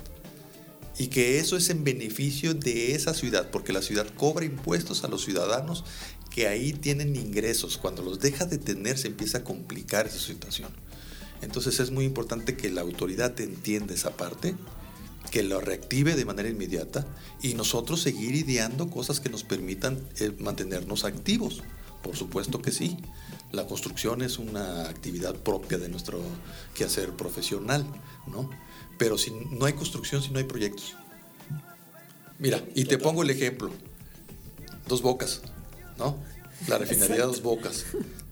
Y 0.99 1.09
que 1.09 1.39
eso 1.39 1.57
es 1.57 1.71
en 1.71 1.85
beneficio 1.85 2.55
de 2.55 2.95
esa 2.95 3.15
ciudad, 3.15 3.51
porque 3.51 3.73
la 3.73 3.83
ciudad 3.83 4.07
cobra 4.17 4.45
impuestos 4.45 5.05
a 5.05 5.09
los 5.09 5.25
ciudadanos 5.25 5.85
que 6.31 6.49
ahí 6.49 6.73
tienen 6.73 7.15
ingresos. 7.17 7.79
Cuando 7.79 8.03
los 8.03 8.19
deja 8.19 8.47
de 8.47 8.59
tener 8.59 8.99
se 8.99 9.09
empieza 9.09 9.39
a 9.39 9.45
complicar 9.45 10.07
esa 10.07 10.19
situación. 10.19 10.71
Entonces 11.41 11.79
es 11.81 11.91
muy 11.91 12.05
importante 12.05 12.57
que 12.57 12.71
la 12.71 12.81
autoridad 12.81 13.39
entienda 13.41 13.95
esa 13.95 14.17
parte, 14.17 14.57
que 15.31 15.43
lo 15.43 15.61
reactive 15.61 16.17
de 16.17 16.25
manera 16.25 16.49
inmediata 16.49 17.07
y 17.43 17.55
nosotros 17.55 18.01
seguir 18.01 18.35
ideando 18.35 18.91
cosas 18.91 19.21
que 19.21 19.29
nos 19.29 19.45
permitan 19.45 20.01
eh, 20.19 20.33
mantenernos 20.39 21.05
activos. 21.05 21.63
Por 22.03 22.17
supuesto 22.17 22.63
que 22.63 22.73
sí. 22.73 22.97
La 23.53 23.67
construcción 23.67 24.23
es 24.23 24.39
una 24.39 24.89
actividad 24.89 25.35
propia 25.35 25.79
de 25.79 25.89
nuestro 25.89 26.21
quehacer 26.75 27.13
profesional, 27.13 27.87
¿no? 28.27 28.51
Pero 28.99 29.17
si 29.17 29.31
no 29.31 29.65
hay 29.65 29.73
construcción, 29.73 30.23
si 30.23 30.31
no 30.31 30.39
hay 30.39 30.45
proyectos. 30.45 30.97
Mira, 32.39 32.63
y 32.75 32.85
te 32.85 32.99
pongo 32.99 33.23
el 33.23 33.31
ejemplo. 33.31 33.71
Dos 34.87 35.03
bocas. 35.03 35.43
¿no? 35.99 36.17
La 36.67 36.79
refinería 36.79 37.25
Dos 37.27 37.43
Bocas. 37.43 37.85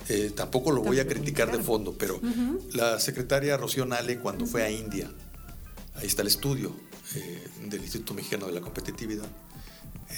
Eh, 0.08 0.32
tampoco 0.34 0.70
lo 0.70 0.82
voy 0.82 1.00
a 1.00 1.06
criticar 1.06 1.50
de 1.50 1.62
fondo, 1.62 1.96
pero 1.98 2.20
la 2.72 3.00
secretaria 3.00 3.56
Rocío 3.56 3.86
Nale 3.86 4.18
cuando 4.18 4.46
fue 4.46 4.62
a 4.62 4.70
India, 4.70 5.10
ahí 5.96 6.06
está 6.06 6.22
el 6.22 6.28
estudio 6.28 6.74
eh, 7.16 7.44
del 7.68 7.82
Instituto 7.82 8.14
Mexicano 8.14 8.46
de 8.46 8.52
la 8.52 8.60
Competitividad, 8.60 9.26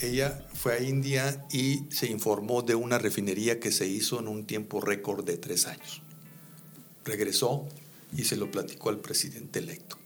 ella 0.01 0.45
fue 0.53 0.73
a 0.75 0.83
India 0.83 1.45
y 1.51 1.85
se 1.89 2.05
informó 2.07 2.61
de 2.61 2.75
una 2.75 2.99
refinería 2.99 3.59
que 3.59 3.71
se 3.71 3.87
hizo 3.87 4.19
en 4.19 4.27
un 4.27 4.45
tiempo 4.45 4.79
récord 4.79 5.25
de 5.25 5.37
tres 5.37 5.65
años. 5.65 6.03
Regresó 7.03 7.67
y 8.15 8.25
se 8.25 8.35
lo 8.35 8.51
platicó 8.51 8.89
al 8.89 8.99
presidente 8.99 9.57
electo. 9.57 9.97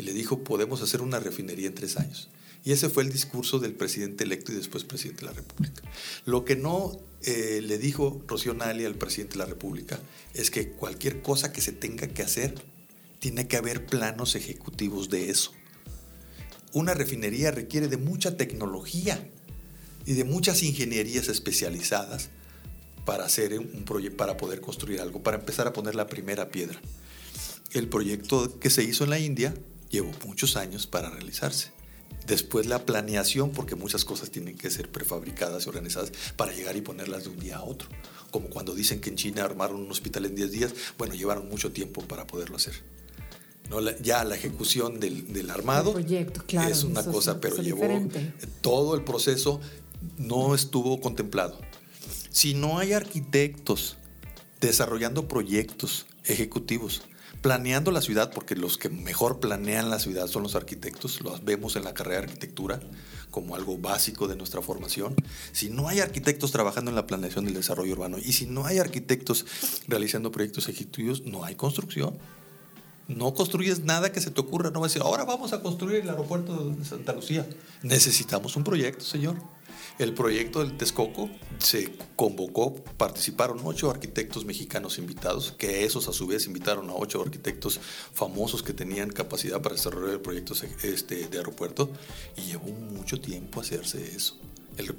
Y 0.00 0.02
le 0.02 0.14
dijo, 0.14 0.42
podemos 0.42 0.80
hacer 0.80 1.02
una 1.02 1.20
refinería 1.20 1.66
en 1.66 1.74
tres 1.74 1.98
años. 1.98 2.30
Y 2.64 2.72
ese 2.72 2.88
fue 2.88 3.02
el 3.02 3.12
discurso 3.12 3.58
del 3.58 3.74
presidente 3.74 4.24
electo 4.24 4.50
y 4.50 4.54
después 4.54 4.84
presidente 4.84 5.20
de 5.20 5.26
la 5.26 5.36
República. 5.36 5.82
Lo 6.24 6.46
que 6.46 6.56
no 6.56 6.98
eh, 7.22 7.60
le 7.62 7.76
dijo 7.76 8.22
Rocío 8.26 8.54
Nali 8.54 8.86
al 8.86 8.94
presidente 8.94 9.34
de 9.34 9.40
la 9.40 9.44
República 9.44 10.00
es 10.32 10.50
que 10.50 10.70
cualquier 10.70 11.20
cosa 11.20 11.52
que 11.52 11.60
se 11.60 11.72
tenga 11.72 12.06
que 12.08 12.22
hacer, 12.22 12.54
tiene 13.18 13.46
que 13.46 13.58
haber 13.58 13.84
planos 13.84 14.36
ejecutivos 14.36 15.10
de 15.10 15.28
eso. 15.28 15.52
Una 16.72 16.94
refinería 16.94 17.50
requiere 17.50 17.88
de 17.88 17.98
mucha 17.98 18.38
tecnología 18.38 19.28
y 20.06 20.14
de 20.14 20.24
muchas 20.24 20.62
ingenierías 20.62 21.28
especializadas 21.28 22.30
para, 23.04 23.26
hacer 23.26 23.58
un 23.58 23.84
para 24.16 24.38
poder 24.38 24.62
construir 24.62 25.02
algo, 25.02 25.22
para 25.22 25.36
empezar 25.36 25.66
a 25.66 25.74
poner 25.74 25.94
la 25.94 26.06
primera 26.06 26.48
piedra. 26.48 26.80
El 27.72 27.88
proyecto 27.88 28.58
que 28.58 28.70
se 28.70 28.82
hizo 28.82 29.04
en 29.04 29.10
la 29.10 29.18
India 29.18 29.54
llevó 29.90 30.10
muchos 30.24 30.56
años 30.56 30.86
para 30.86 31.10
realizarse. 31.10 31.72
Después 32.26 32.66
la 32.66 32.84
planeación, 32.86 33.50
porque 33.50 33.74
muchas 33.74 34.04
cosas 34.04 34.30
tienen 34.30 34.56
que 34.56 34.70
ser 34.70 34.90
prefabricadas 34.90 35.66
y 35.66 35.68
organizadas 35.68 36.12
para 36.36 36.52
llegar 36.52 36.76
y 36.76 36.80
ponerlas 36.80 37.24
de 37.24 37.30
un 37.30 37.38
día 37.38 37.56
a 37.56 37.64
otro. 37.64 37.88
Como 38.30 38.48
cuando 38.48 38.74
dicen 38.74 39.00
que 39.00 39.10
en 39.10 39.16
China 39.16 39.44
armaron 39.44 39.80
un 39.80 39.90
hospital 39.90 40.26
en 40.26 40.36
10 40.36 40.50
días, 40.52 40.74
bueno, 40.96 41.14
llevaron 41.14 41.48
mucho 41.48 41.72
tiempo 41.72 42.02
para 42.02 42.26
poderlo 42.26 42.56
hacer. 42.56 42.74
¿No? 43.68 43.80
ya 43.98 44.24
la 44.24 44.34
ejecución 44.34 44.98
del, 44.98 45.48
armado 45.48 45.96
es 45.96 46.82
una 46.82 47.04
cosa, 47.04 47.40
pero 47.40 47.56
llevó 47.62 47.86
todo 48.62 48.96
el 48.96 49.04
proceso, 49.04 49.60
no 50.18 50.56
estuvo 50.56 51.00
contemplado. 51.00 51.56
Si 52.30 52.54
no 52.54 52.78
hay 52.78 52.92
arquitectos 52.92 53.96
desarrollando 54.60 55.28
proyectos 55.28 56.06
ejecutivos 56.24 57.02
planeando 57.40 57.90
la 57.90 58.02
ciudad, 58.02 58.32
porque 58.32 58.54
los 58.54 58.76
que 58.76 58.88
mejor 58.88 59.40
planean 59.40 59.90
la 59.90 59.98
ciudad 59.98 60.26
son 60.26 60.42
los 60.42 60.54
arquitectos, 60.54 61.20
los 61.22 61.44
vemos 61.44 61.76
en 61.76 61.84
la 61.84 61.94
carrera 61.94 62.20
de 62.20 62.26
arquitectura 62.26 62.80
como 63.30 63.54
algo 63.54 63.78
básico 63.78 64.28
de 64.28 64.36
nuestra 64.36 64.60
formación. 64.60 65.14
Si 65.52 65.70
no 65.70 65.88
hay 65.88 66.00
arquitectos 66.00 66.52
trabajando 66.52 66.90
en 66.90 66.96
la 66.96 67.06
planeación 67.06 67.44
del 67.44 67.54
desarrollo 67.54 67.92
urbano 67.92 68.18
y 68.18 68.32
si 68.32 68.46
no 68.46 68.66
hay 68.66 68.78
arquitectos 68.78 69.46
realizando 69.88 70.32
proyectos 70.32 70.68
ejecutivos, 70.68 71.22
no 71.24 71.44
hay 71.44 71.54
construcción. 71.54 72.18
No 73.08 73.34
construyes 73.34 73.80
nada 73.80 74.12
que 74.12 74.20
se 74.20 74.30
te 74.30 74.40
ocurra, 74.40 74.70
no 74.70 74.80
vas 74.80 74.90
a 74.90 74.94
decir, 74.94 75.02
ahora 75.02 75.24
vamos 75.24 75.52
a 75.52 75.62
construir 75.62 76.02
el 76.02 76.10
aeropuerto 76.10 76.70
de 76.70 76.84
Santa 76.84 77.12
Lucía. 77.12 77.44
Necesitamos 77.82 78.54
un 78.54 78.62
proyecto, 78.62 79.04
señor. 79.04 79.36
El 80.00 80.14
proyecto 80.14 80.60
del 80.60 80.78
Texcoco 80.78 81.28
se 81.58 81.92
convocó, 82.16 82.74
participaron 82.96 83.60
ocho 83.64 83.90
arquitectos 83.90 84.46
mexicanos 84.46 84.96
invitados, 84.96 85.52
que 85.58 85.84
esos 85.84 86.08
a 86.08 86.14
su 86.14 86.26
vez 86.26 86.46
invitaron 86.46 86.88
a 86.88 86.94
ocho 86.94 87.20
arquitectos 87.20 87.78
famosos 88.14 88.62
que 88.62 88.72
tenían 88.72 89.10
capacidad 89.10 89.60
para 89.60 89.74
desarrollar 89.74 90.14
el 90.14 90.20
proyecto 90.22 90.54
este, 90.84 91.28
de 91.28 91.36
aeropuerto 91.36 91.90
y 92.38 92.46
llevó 92.46 92.68
mucho 92.68 93.20
tiempo 93.20 93.60
hacerse 93.60 94.16
eso. 94.16 94.38
El, 94.78 94.96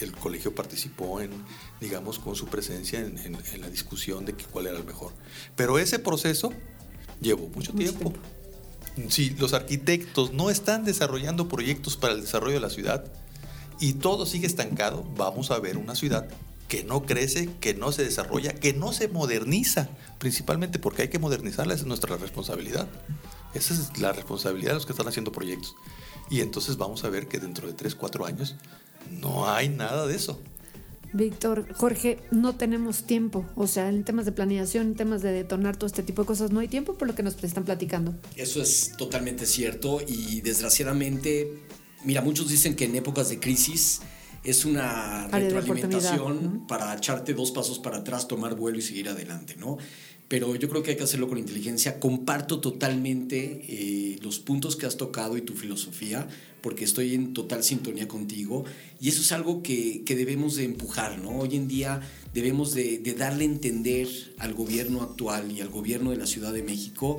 el, 0.00 0.12
colegio 0.12 0.54
participó 0.54 1.20
en, 1.20 1.30
digamos, 1.78 2.18
con 2.18 2.34
su 2.34 2.46
presencia 2.46 3.00
en, 3.00 3.36
la 3.60 3.68
discusión 3.68 4.24
de 4.24 4.32
cuál 4.32 4.68
era 4.68 4.78
el 4.78 4.84
mejor. 4.84 5.12
Pero 5.56 5.78
ese 5.78 5.98
proceso 5.98 6.54
llevó 7.20 7.48
mucho, 7.48 7.74
tiempo. 7.74 8.14
Si 9.08 9.28
los 9.34 9.52
arquitectos 9.52 10.32
no 10.32 10.48
están 10.48 10.86
desarrollando 10.86 11.48
proyectos 11.48 11.98
para 11.98 12.14
el 12.14 12.22
desarrollo 12.22 12.54
de 12.54 12.60
la 12.60 12.70
ciudad, 12.70 13.12
y 13.82 13.94
todo 13.94 14.26
sigue 14.26 14.46
estancado, 14.46 15.04
vamos 15.16 15.50
a 15.50 15.58
ver 15.58 15.76
una 15.76 15.96
ciudad 15.96 16.28
que 16.68 16.84
no 16.84 17.02
crece, 17.02 17.50
que 17.60 17.74
no 17.74 17.90
se 17.90 18.04
desarrolla, 18.04 18.54
que 18.54 18.72
no 18.72 18.92
se 18.92 19.08
moderniza, 19.08 19.90
principalmente 20.18 20.78
porque 20.78 21.02
hay 21.02 21.08
que 21.08 21.18
modernizarla, 21.18 21.74
esa 21.74 21.82
es 21.82 21.88
nuestra 21.88 22.16
responsabilidad. 22.16 22.88
Esa 23.54 23.74
es 23.74 23.98
la 23.98 24.12
responsabilidad 24.12 24.70
de 24.70 24.74
los 24.76 24.86
que 24.86 24.92
están 24.92 25.08
haciendo 25.08 25.32
proyectos. 25.32 25.74
Y 26.30 26.40
entonces 26.40 26.76
vamos 26.76 27.02
a 27.04 27.10
ver 27.10 27.26
que 27.26 27.40
dentro 27.40 27.66
de 27.66 27.74
3, 27.74 27.96
4 27.96 28.24
años 28.24 28.54
no 29.10 29.50
hay 29.50 29.68
nada 29.68 30.06
de 30.06 30.14
eso. 30.14 30.40
Víctor, 31.12 31.66
Jorge, 31.74 32.20
no 32.30 32.54
tenemos 32.54 33.02
tiempo. 33.02 33.44
O 33.56 33.66
sea, 33.66 33.88
en 33.88 34.04
temas 34.04 34.24
de 34.24 34.32
planeación, 34.32 34.86
en 34.86 34.94
temas 34.94 35.22
de 35.22 35.32
detonar 35.32 35.76
todo 35.76 35.88
este 35.88 36.04
tipo 36.04 36.22
de 36.22 36.26
cosas, 36.26 36.52
no 36.52 36.60
hay 36.60 36.68
tiempo 36.68 36.94
por 36.94 37.08
lo 37.08 37.14
que 37.16 37.22
nos 37.22 37.42
están 37.42 37.64
platicando. 37.64 38.14
Eso 38.36 38.62
es 38.62 38.92
totalmente 38.96 39.44
cierto 39.44 40.00
y 40.06 40.40
desgraciadamente, 40.40 41.64
mira, 42.04 42.22
muchos 42.22 42.48
dicen 42.48 42.74
que 42.74 42.84
en 42.84 42.96
épocas 42.96 43.28
de 43.28 43.38
crisis 43.38 44.00
es 44.44 44.64
una 44.64 45.28
retroalimentación 45.28 46.66
para 46.66 46.94
echarte 46.94 47.34
dos 47.34 47.52
pasos 47.52 47.78
para 47.78 47.98
atrás, 47.98 48.26
tomar 48.26 48.56
vuelo 48.56 48.78
y 48.78 48.82
seguir 48.82 49.08
adelante, 49.08 49.56
¿no? 49.56 49.78
pero 50.32 50.56
yo 50.56 50.66
creo 50.70 50.82
que 50.82 50.92
hay 50.92 50.96
que 50.96 51.02
hacerlo 51.02 51.28
con 51.28 51.36
inteligencia. 51.36 52.00
Comparto 52.00 52.58
totalmente 52.58 53.66
eh, 53.68 54.18
los 54.22 54.38
puntos 54.38 54.76
que 54.76 54.86
has 54.86 54.96
tocado 54.96 55.36
y 55.36 55.42
tu 55.42 55.52
filosofía, 55.52 56.26
porque 56.62 56.84
estoy 56.84 57.14
en 57.14 57.34
total 57.34 57.62
sintonía 57.62 58.08
contigo. 58.08 58.64
Y 58.98 59.10
eso 59.10 59.20
es 59.20 59.30
algo 59.32 59.62
que, 59.62 60.04
que 60.06 60.16
debemos 60.16 60.56
de 60.56 60.64
empujar, 60.64 61.18
¿no? 61.18 61.40
Hoy 61.40 61.54
en 61.54 61.68
día 61.68 62.00
debemos 62.32 62.72
de, 62.72 62.96
de, 62.96 63.12
darle 63.12 63.44
a 63.44 63.48
entender 63.48 64.08
al 64.38 64.54
gobierno 64.54 65.02
actual 65.02 65.52
y 65.52 65.60
al 65.60 65.68
gobierno 65.68 66.12
de 66.12 66.16
la 66.16 66.26
Ciudad 66.26 66.54
de 66.54 66.62
México 66.62 67.18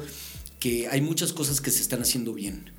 que 0.60 0.88
hay 0.88 1.02
muchas 1.02 1.34
cosas 1.34 1.62
que 1.62 1.70
se 1.70 1.84
están 1.84 2.02
haciendo 2.02 2.34
bien 2.34 2.73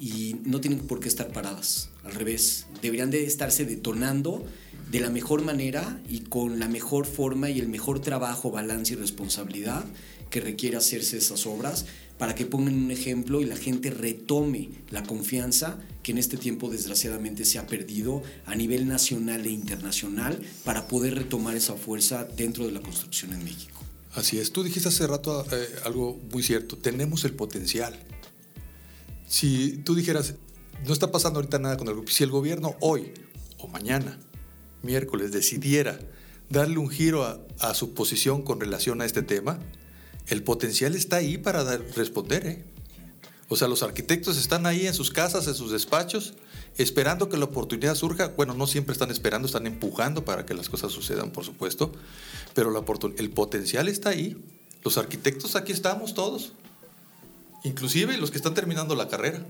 y 0.00 0.36
no 0.44 0.60
tienen 0.60 0.80
por 0.80 0.98
qué 0.98 1.08
estar 1.08 1.30
paradas. 1.30 1.90
Al 2.04 2.14
revés, 2.14 2.66
deberían 2.80 3.10
de 3.10 3.26
estarse 3.26 3.66
detonando 3.66 4.44
de 4.90 4.98
la 4.98 5.10
mejor 5.10 5.44
manera 5.44 6.00
y 6.08 6.20
con 6.20 6.58
la 6.58 6.68
mejor 6.68 7.06
forma 7.06 7.50
y 7.50 7.60
el 7.60 7.68
mejor 7.68 8.00
trabajo, 8.00 8.50
balance 8.50 8.94
y 8.94 8.96
responsabilidad 8.96 9.84
que 10.30 10.40
requiere 10.40 10.76
hacerse 10.76 11.18
esas 11.18 11.46
obras 11.46 11.84
para 12.18 12.34
que 12.34 12.46
pongan 12.46 12.74
un 12.74 12.90
ejemplo 12.90 13.40
y 13.40 13.44
la 13.44 13.56
gente 13.56 13.90
retome 13.90 14.70
la 14.90 15.02
confianza 15.02 15.78
que 16.02 16.12
en 16.12 16.18
este 16.18 16.36
tiempo 16.36 16.70
desgraciadamente 16.70 17.44
se 17.44 17.58
ha 17.58 17.66
perdido 17.66 18.22
a 18.46 18.54
nivel 18.54 18.88
nacional 18.88 19.46
e 19.46 19.50
internacional 19.50 20.40
para 20.64 20.88
poder 20.88 21.14
retomar 21.14 21.56
esa 21.56 21.74
fuerza 21.74 22.24
dentro 22.36 22.66
de 22.66 22.72
la 22.72 22.80
construcción 22.80 23.32
en 23.32 23.44
México. 23.44 23.80
Así 24.14 24.38
es, 24.38 24.50
tú 24.50 24.62
dijiste 24.62 24.88
hace 24.88 25.06
rato 25.06 25.46
eh, 25.52 25.68
algo 25.84 26.20
muy 26.32 26.42
cierto, 26.42 26.76
tenemos 26.76 27.24
el 27.24 27.32
potencial. 27.32 27.98
Si 29.30 29.76
tú 29.84 29.94
dijeras, 29.94 30.34
no 30.84 30.92
está 30.92 31.12
pasando 31.12 31.38
ahorita 31.38 31.60
nada 31.60 31.76
con 31.76 31.86
el 31.86 31.94
grupo, 31.94 32.10
si 32.10 32.24
el 32.24 32.30
gobierno 32.30 32.74
hoy 32.80 33.12
o 33.58 33.68
mañana 33.68 34.18
miércoles 34.82 35.30
decidiera 35.30 36.00
darle 36.48 36.78
un 36.78 36.90
giro 36.90 37.24
a, 37.60 37.74
su 37.74 37.94
posición 37.94 38.42
con 38.42 38.58
relación 38.58 39.00
a 39.00 39.04
este 39.04 39.22
tema, 39.22 39.60
el 40.26 40.42
potencial 40.42 40.96
está 40.96 41.18
ahí 41.18 41.38
para 41.38 41.62
responder. 41.94 42.44
¿eh? 42.44 42.64
O 43.48 43.54
sea, 43.54 43.68
los 43.68 43.84
arquitectos 43.84 44.36
están 44.36 44.66
ahí 44.66 44.88
en 44.88 44.94
sus 44.94 45.12
casas, 45.12 45.46
en 45.46 45.54
sus 45.54 45.70
despachos, 45.70 46.34
esperando 46.76 47.28
que 47.28 47.36
la 47.36 47.44
oportunidad 47.44 47.94
surja. 47.94 48.32
Bueno, 48.36 48.54
no 48.54 48.66
siempre 48.66 48.94
están 48.94 49.12
esperando, 49.12 49.46
están 49.46 49.68
empujando 49.68 50.24
para 50.24 50.44
que 50.44 50.54
las 50.54 50.68
cosas 50.68 50.90
sucedan, 50.90 51.30
por 51.30 51.44
supuesto, 51.44 51.92
pero 52.52 52.84
el 53.16 53.30
potencial 53.30 53.86
está 53.86 54.08
ahí. 54.08 54.36
Los 54.82 54.98
arquitectos 54.98 55.54
aquí 55.54 55.70
estamos 55.70 56.14
todos, 56.14 56.52
inclusive 57.64 58.16
los 58.16 58.30
que 58.30 58.36
están 58.36 58.54
terminando 58.54 58.94
la 58.94 59.08
carrera. 59.08 59.46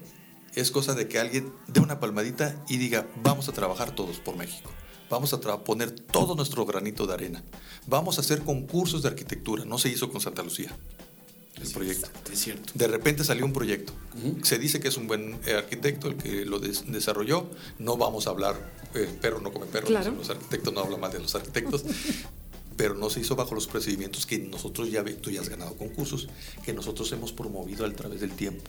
Es 0.54 0.70
cosa 0.72 0.94
de 0.94 1.06
que 1.06 1.20
alguien 1.20 1.52
dé 1.68 1.80
una 1.80 2.00
palmadita 2.00 2.64
y 2.68 2.76
diga, 2.78 3.06
vamos 3.22 3.48
a 3.48 3.52
trabajar 3.52 3.94
todos 3.94 4.18
por 4.18 4.36
México. 4.36 4.70
Vamos 5.08 5.32
a 5.32 5.40
poner 5.64 5.90
todo 5.90 6.34
nuestro 6.34 6.66
granito 6.66 7.06
de 7.06 7.14
arena. 7.14 7.42
Vamos 7.86 8.18
a 8.18 8.20
hacer 8.20 8.42
concursos 8.42 9.02
de 9.02 9.08
arquitectura. 9.08 9.64
No 9.64 9.78
se 9.78 9.88
hizo 9.88 10.10
con 10.10 10.20
Santa 10.20 10.42
Lucía 10.42 10.76
el 11.60 11.70
proyecto. 11.70 12.08
Es 12.32 12.38
cierto. 12.40 12.72
De 12.74 12.86
repente 12.86 13.24
salió 13.24 13.44
un 13.44 13.52
proyecto. 13.52 13.92
Se 14.42 14.58
dice 14.58 14.80
que 14.80 14.88
es 14.88 14.96
un 14.96 15.06
buen 15.06 15.38
eh, 15.46 15.54
arquitecto 15.54 16.08
el 16.08 16.16
que 16.16 16.44
lo 16.44 16.58
desarrolló. 16.58 17.50
No 17.78 17.96
vamos 17.96 18.26
a 18.26 18.30
hablar, 18.30 18.72
eh, 18.94 19.08
perro 19.20 19.40
no 19.40 19.52
come 19.52 19.66
perro, 19.66 19.88
los 19.90 20.30
arquitectos 20.30 20.72
no 20.72 20.80
hablan 20.80 21.00
más 21.00 21.12
de 21.12 21.20
los 21.20 21.34
arquitectos. 21.34 21.84
pero 22.80 22.94
no 22.94 23.10
se 23.10 23.20
hizo 23.20 23.36
bajo 23.36 23.54
los 23.54 23.66
procedimientos 23.66 24.24
que 24.24 24.38
nosotros 24.38 24.90
ya, 24.90 25.04
tú 25.04 25.30
ya 25.30 25.42
has 25.42 25.50
ganado 25.50 25.76
concursos, 25.76 26.30
que 26.64 26.72
nosotros 26.72 27.12
hemos 27.12 27.30
promovido 27.30 27.84
a 27.84 27.92
través 27.92 28.22
del 28.22 28.30
tiempo. 28.30 28.62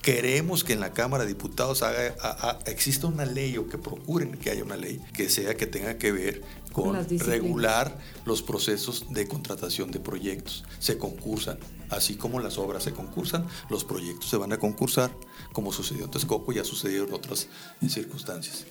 Queremos 0.00 0.62
que 0.62 0.74
en 0.74 0.78
la 0.78 0.92
Cámara 0.92 1.24
de 1.24 1.30
Diputados 1.30 1.82
haga, 1.82 2.60
exista 2.66 3.08
una 3.08 3.24
ley 3.24 3.58
o 3.58 3.66
que 3.66 3.78
procuren 3.78 4.38
que 4.38 4.50
haya 4.50 4.62
una 4.62 4.76
ley 4.76 5.00
que 5.12 5.28
sea 5.28 5.56
que 5.56 5.66
tenga 5.66 5.98
que 5.98 6.12
ver 6.12 6.42
con 6.72 6.94
regular 7.18 7.98
los 8.26 8.42
procesos 8.42 9.06
de 9.10 9.26
contratación 9.26 9.90
de 9.90 9.98
proyectos. 9.98 10.62
Se 10.78 10.96
concursan, 10.96 11.58
así 11.90 12.14
como 12.14 12.38
las 12.38 12.58
obras 12.58 12.84
se 12.84 12.92
concursan, 12.92 13.48
los 13.70 13.82
proyectos 13.82 14.30
se 14.30 14.36
van 14.36 14.52
a 14.52 14.58
concursar, 14.60 15.10
como 15.52 15.72
sucedió 15.72 16.04
en 16.04 16.12
Texcoco 16.12 16.52
y 16.52 16.60
ha 16.60 16.64
sucedido 16.64 17.08
en 17.08 17.12
otras 17.12 17.48
circunstancias. 17.88 18.66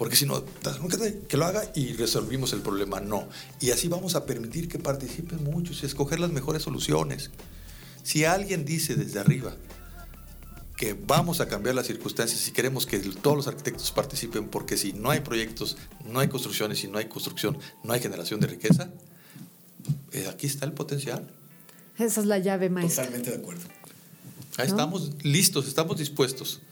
Porque 0.00 0.16
si 0.16 0.24
no, 0.24 0.42
que 1.28 1.36
lo 1.36 1.44
haga 1.44 1.70
y 1.74 1.92
resolvimos 1.92 2.54
el 2.54 2.62
problema. 2.62 3.00
No. 3.00 3.28
Y 3.60 3.70
así 3.70 3.86
vamos 3.86 4.14
a 4.14 4.24
permitir 4.24 4.66
que 4.66 4.78
participen 4.78 5.44
muchos 5.44 5.82
y 5.82 5.84
escoger 5.84 6.20
las 6.20 6.30
mejores 6.30 6.62
soluciones. 6.62 7.30
Si 8.02 8.24
alguien 8.24 8.64
dice 8.64 8.94
desde 8.94 9.20
arriba, 9.20 9.54
que 10.78 10.94
vamos 10.94 11.42
a 11.42 11.48
cambiar 11.48 11.74
las 11.74 11.86
circunstancias 11.86 12.48
y 12.48 12.52
queremos 12.52 12.86
que 12.86 12.98
todos 12.98 13.36
los 13.36 13.46
arquitectos 13.46 13.92
participen, 13.92 14.48
porque 14.48 14.78
si 14.78 14.94
no 14.94 15.10
hay 15.10 15.20
proyectos, 15.20 15.76
no 16.06 16.20
hay 16.20 16.28
construcciones, 16.28 16.78
si 16.78 16.88
no 16.88 16.96
hay 16.96 17.04
construcción, 17.04 17.58
no 17.84 17.92
hay 17.92 18.00
generación 18.00 18.40
de 18.40 18.46
riqueza, 18.46 18.88
eh, 20.12 20.28
aquí 20.32 20.46
está 20.46 20.64
el 20.64 20.72
potencial. 20.72 21.30
Esa 21.98 22.20
es 22.22 22.26
la 22.26 22.38
llave 22.38 22.70
maestra. 22.70 23.04
Totalmente 23.04 23.32
de 23.32 23.36
acuerdo. 23.36 23.64
Ahí 24.56 24.66
estamos 24.66 25.22
listos, 25.24 25.68
estamos 25.68 25.98
dispuestos. 25.98 26.62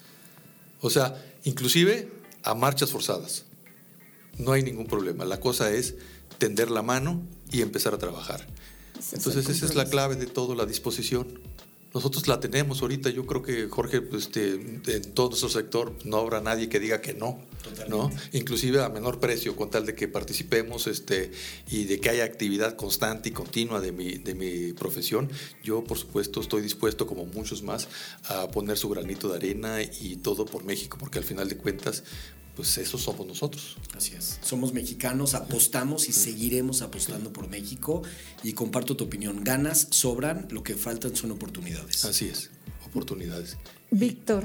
O 0.80 0.88
sea, 0.88 1.22
inclusive 1.44 2.16
a 2.42 2.54
marchas 2.54 2.90
forzadas. 2.90 3.44
No 4.38 4.52
hay 4.52 4.62
ningún 4.62 4.86
problema. 4.86 5.24
La 5.24 5.40
cosa 5.40 5.72
es 5.72 5.96
tender 6.38 6.70
la 6.70 6.82
mano 6.82 7.22
y 7.50 7.62
empezar 7.62 7.94
a 7.94 7.98
trabajar. 7.98 8.46
Entonces 9.12 9.48
esa 9.48 9.66
es 9.66 9.74
la 9.74 9.86
clave 9.86 10.16
de 10.16 10.26
todo, 10.26 10.54
la 10.54 10.66
disposición. 10.66 11.40
Nosotros 11.94 12.28
la 12.28 12.38
tenemos 12.40 12.82
ahorita, 12.82 13.10
yo 13.10 13.26
creo 13.26 13.42
que 13.42 13.68
Jorge, 13.68 14.02
pues, 14.02 14.26
este, 14.26 14.54
en 14.54 15.14
todo 15.14 15.30
nuestro 15.30 15.48
sector 15.48 15.94
no 16.04 16.18
habrá 16.18 16.40
nadie 16.40 16.68
que 16.68 16.78
diga 16.78 17.00
que 17.00 17.14
no, 17.14 17.40
¿no? 17.88 18.10
Inclusive 18.32 18.82
a 18.82 18.88
menor 18.88 19.20
precio, 19.20 19.56
con 19.56 19.70
tal 19.70 19.86
de 19.86 19.94
que 19.94 20.08
participemos 20.08 20.86
este, 20.86 21.30
y 21.70 21.84
de 21.84 22.00
que 22.00 22.10
haya 22.10 22.24
actividad 22.24 22.76
constante 22.76 23.28
y 23.28 23.32
continua 23.32 23.80
de 23.80 23.92
mi, 23.92 24.18
de 24.18 24.34
mi 24.34 24.72
profesión, 24.72 25.30
yo 25.62 25.84
por 25.84 25.98
supuesto 25.98 26.40
estoy 26.40 26.62
dispuesto, 26.62 27.06
como 27.06 27.26
muchos 27.26 27.62
más, 27.62 27.88
a 28.24 28.48
poner 28.50 28.76
su 28.76 28.88
granito 28.88 29.28
de 29.28 29.36
arena 29.36 29.82
y 29.82 30.16
todo 30.16 30.44
por 30.44 30.64
México, 30.64 30.96
porque 30.98 31.18
al 31.18 31.24
final 31.24 31.48
de 31.48 31.56
cuentas, 31.56 32.04
pues 32.56 32.76
eso 32.78 32.98
somos 32.98 33.24
nosotros. 33.24 33.76
Así 33.96 34.14
es. 34.16 34.40
Somos 34.42 34.72
mexicanos, 34.72 35.34
apostamos 35.34 36.08
y 36.08 36.12
seguiremos 36.12 36.82
apostando 36.82 37.32
por 37.32 37.48
México 37.48 38.02
y 38.42 38.52
comparto 38.52 38.96
tu 38.96 39.04
opinión. 39.04 39.44
Ganas 39.44 39.86
sobran, 39.90 40.48
lo 40.50 40.64
que 40.64 40.74
faltan 40.74 41.14
son 41.14 41.30
oportunidades. 41.30 42.04
Así 42.04 42.26
es, 42.26 42.50
oportunidades. 42.84 43.56
Víctor, 43.90 44.44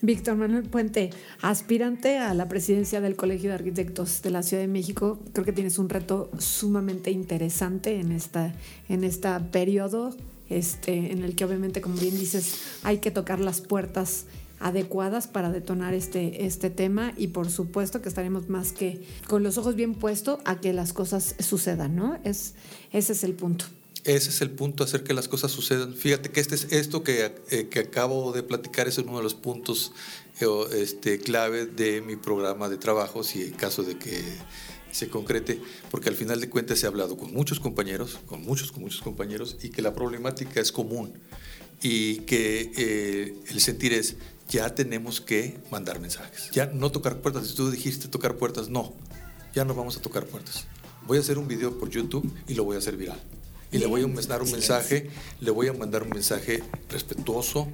Víctor 0.00 0.36
Manuel 0.36 0.62
Puente, 0.62 1.10
aspirante 1.42 2.18
a 2.18 2.34
la 2.34 2.48
presidencia 2.48 3.00
del 3.00 3.16
Colegio 3.16 3.50
de 3.50 3.56
Arquitectos 3.56 4.22
de 4.22 4.30
la 4.30 4.42
Ciudad 4.42 4.62
de 4.62 4.68
México, 4.68 5.18
creo 5.32 5.44
que 5.44 5.52
tienes 5.52 5.78
un 5.78 5.88
reto 5.88 6.30
sumamente 6.38 7.10
interesante 7.10 7.98
en 7.98 8.12
esta, 8.12 8.54
en 8.88 9.02
este 9.02 9.28
periodo, 9.50 10.14
este, 10.48 11.12
en 11.12 11.24
el 11.24 11.34
que 11.34 11.44
obviamente, 11.44 11.80
como 11.80 11.96
bien 11.96 12.16
dices, 12.16 12.60
hay 12.84 12.98
que 12.98 13.10
tocar 13.10 13.40
las 13.40 13.60
puertas 13.60 14.26
adecuadas 14.60 15.26
para 15.26 15.50
detonar 15.50 15.94
este, 15.94 16.44
este 16.44 16.70
tema 16.70 17.12
y 17.16 17.28
por 17.28 17.50
supuesto 17.50 18.02
que 18.02 18.08
estaremos 18.08 18.48
más 18.48 18.72
que 18.72 19.02
con 19.26 19.42
los 19.42 19.58
ojos 19.58 19.74
bien 19.74 19.94
puestos 19.94 20.38
a 20.44 20.60
que 20.60 20.72
las 20.72 20.92
cosas 20.92 21.34
sucedan, 21.40 21.96
¿no? 21.96 22.18
Es, 22.24 22.54
ese 22.92 23.14
es 23.14 23.24
el 23.24 23.32
punto. 23.32 23.64
Ese 24.04 24.30
es 24.30 24.40
el 24.40 24.50
punto, 24.50 24.84
hacer 24.84 25.04
que 25.04 25.12
las 25.12 25.28
cosas 25.28 25.50
sucedan. 25.50 25.94
Fíjate 25.94 26.30
que 26.30 26.40
este 26.40 26.54
es, 26.54 26.64
esto 26.70 27.02
que, 27.02 27.34
eh, 27.50 27.68
que 27.68 27.80
acabo 27.80 28.32
de 28.32 28.42
platicar 28.42 28.88
es 28.88 28.98
uno 28.98 29.18
de 29.18 29.22
los 29.22 29.34
puntos 29.34 29.92
eh, 30.40 30.46
este, 30.74 31.18
clave 31.18 31.66
de 31.66 32.00
mi 32.00 32.16
programa 32.16 32.68
de 32.68 32.78
trabajo, 32.78 33.22
si 33.22 33.42
en 33.42 33.52
caso 33.52 33.82
de 33.82 33.98
que 33.98 34.22
se 34.90 35.08
concrete, 35.08 35.60
porque 35.90 36.08
al 36.08 36.16
final 36.16 36.40
de 36.40 36.48
cuentas 36.48 36.82
he 36.82 36.86
hablado 36.86 37.16
con 37.16 37.32
muchos 37.32 37.60
compañeros, 37.60 38.18
con 38.26 38.42
muchos, 38.42 38.72
con 38.72 38.82
muchos 38.82 39.02
compañeros, 39.02 39.56
y 39.62 39.68
que 39.68 39.82
la 39.82 39.94
problemática 39.94 40.60
es 40.60 40.72
común 40.72 41.12
y 41.82 42.16
que 42.20 42.72
eh, 42.76 43.34
el 43.48 43.60
sentir 43.60 43.92
es, 43.92 44.16
ya 44.48 44.74
tenemos 44.74 45.20
que 45.20 45.58
mandar 45.70 46.00
mensajes. 46.00 46.50
Ya 46.50 46.66
no 46.66 46.90
tocar 46.90 47.20
puertas. 47.20 47.48
Si 47.48 47.54
tú 47.54 47.70
dijiste 47.70 48.08
tocar 48.08 48.36
puertas, 48.36 48.68
no. 48.68 48.92
Ya 49.54 49.64
no 49.64 49.74
vamos 49.74 49.96
a 49.96 50.02
tocar 50.02 50.26
puertas. 50.26 50.66
Voy 51.06 51.18
a 51.18 51.20
hacer 51.20 51.38
un 51.38 51.48
video 51.48 51.78
por 51.78 51.88
YouTube 51.88 52.30
y 52.46 52.54
lo 52.54 52.64
voy 52.64 52.76
a 52.76 52.78
hacer 52.78 52.96
viral. 52.96 53.20
Y 53.72 53.78
le 53.78 53.86
voy 53.86 54.02
a 54.02 54.06
mandar 54.06 54.42
un 54.42 54.50
mensaje, 54.50 55.10
le 55.40 55.50
voy 55.50 55.68
a 55.68 55.72
mandar 55.72 56.02
un 56.02 56.10
mensaje 56.10 56.62
respetuoso, 56.88 57.68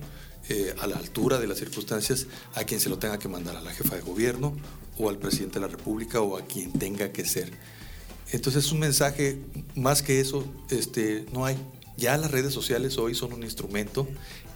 eh, 0.48 0.72
a 0.78 0.86
la 0.86 0.96
altura 0.96 1.40
de 1.40 1.48
las 1.48 1.58
circunstancias, 1.58 2.28
a 2.54 2.62
quien 2.62 2.78
se 2.78 2.88
lo 2.88 2.98
tenga 2.98 3.18
que 3.18 3.26
mandar, 3.26 3.56
a 3.56 3.60
la 3.60 3.72
jefa 3.72 3.96
de 3.96 4.02
gobierno 4.02 4.56
o 4.96 5.08
al 5.08 5.18
presidente 5.18 5.54
de 5.54 5.66
la 5.66 5.66
República 5.66 6.20
o 6.20 6.36
a 6.36 6.42
quien 6.42 6.72
tenga 6.72 7.10
que 7.10 7.24
ser. 7.24 7.50
Entonces 8.30 8.70
un 8.70 8.78
mensaje, 8.78 9.40
más 9.74 10.02
que 10.02 10.20
eso, 10.20 10.44
este, 10.70 11.26
no 11.32 11.44
hay. 11.44 11.56
Ya 11.96 12.16
las 12.16 12.30
redes 12.30 12.54
sociales 12.54 12.96
hoy 12.96 13.16
son 13.16 13.32
un 13.32 13.42
instrumento 13.42 14.06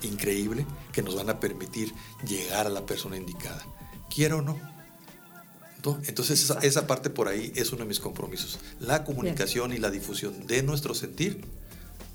increíble 0.03 0.65
que 0.93 1.03
nos 1.03 1.17
van 1.17 1.29
a 1.29 1.41
permitir 1.41 1.93
llegar 2.25 2.69
a 2.69 2.71
la 2.71 2.87
persona 2.87 3.17
indicada, 3.17 3.67
quiera 4.15 4.37
o 4.37 4.43
no. 4.43 4.61
Entonces 6.07 6.43
esa, 6.43 6.59
esa, 6.61 6.87
parte 6.87 7.11
por 7.11 7.29
ahí 7.29 7.53
es 7.55 7.73
uno 7.73 7.83
de 7.83 7.89
mis 7.89 8.01
compromisos. 8.01 8.59
La 8.81 9.05
comunicación 9.05 9.73
y 9.73 9.79
la 9.79 9.91
difusión 9.91 10.47
de 10.47 10.63
nuestro 10.63 10.95
sentir 10.95 11.41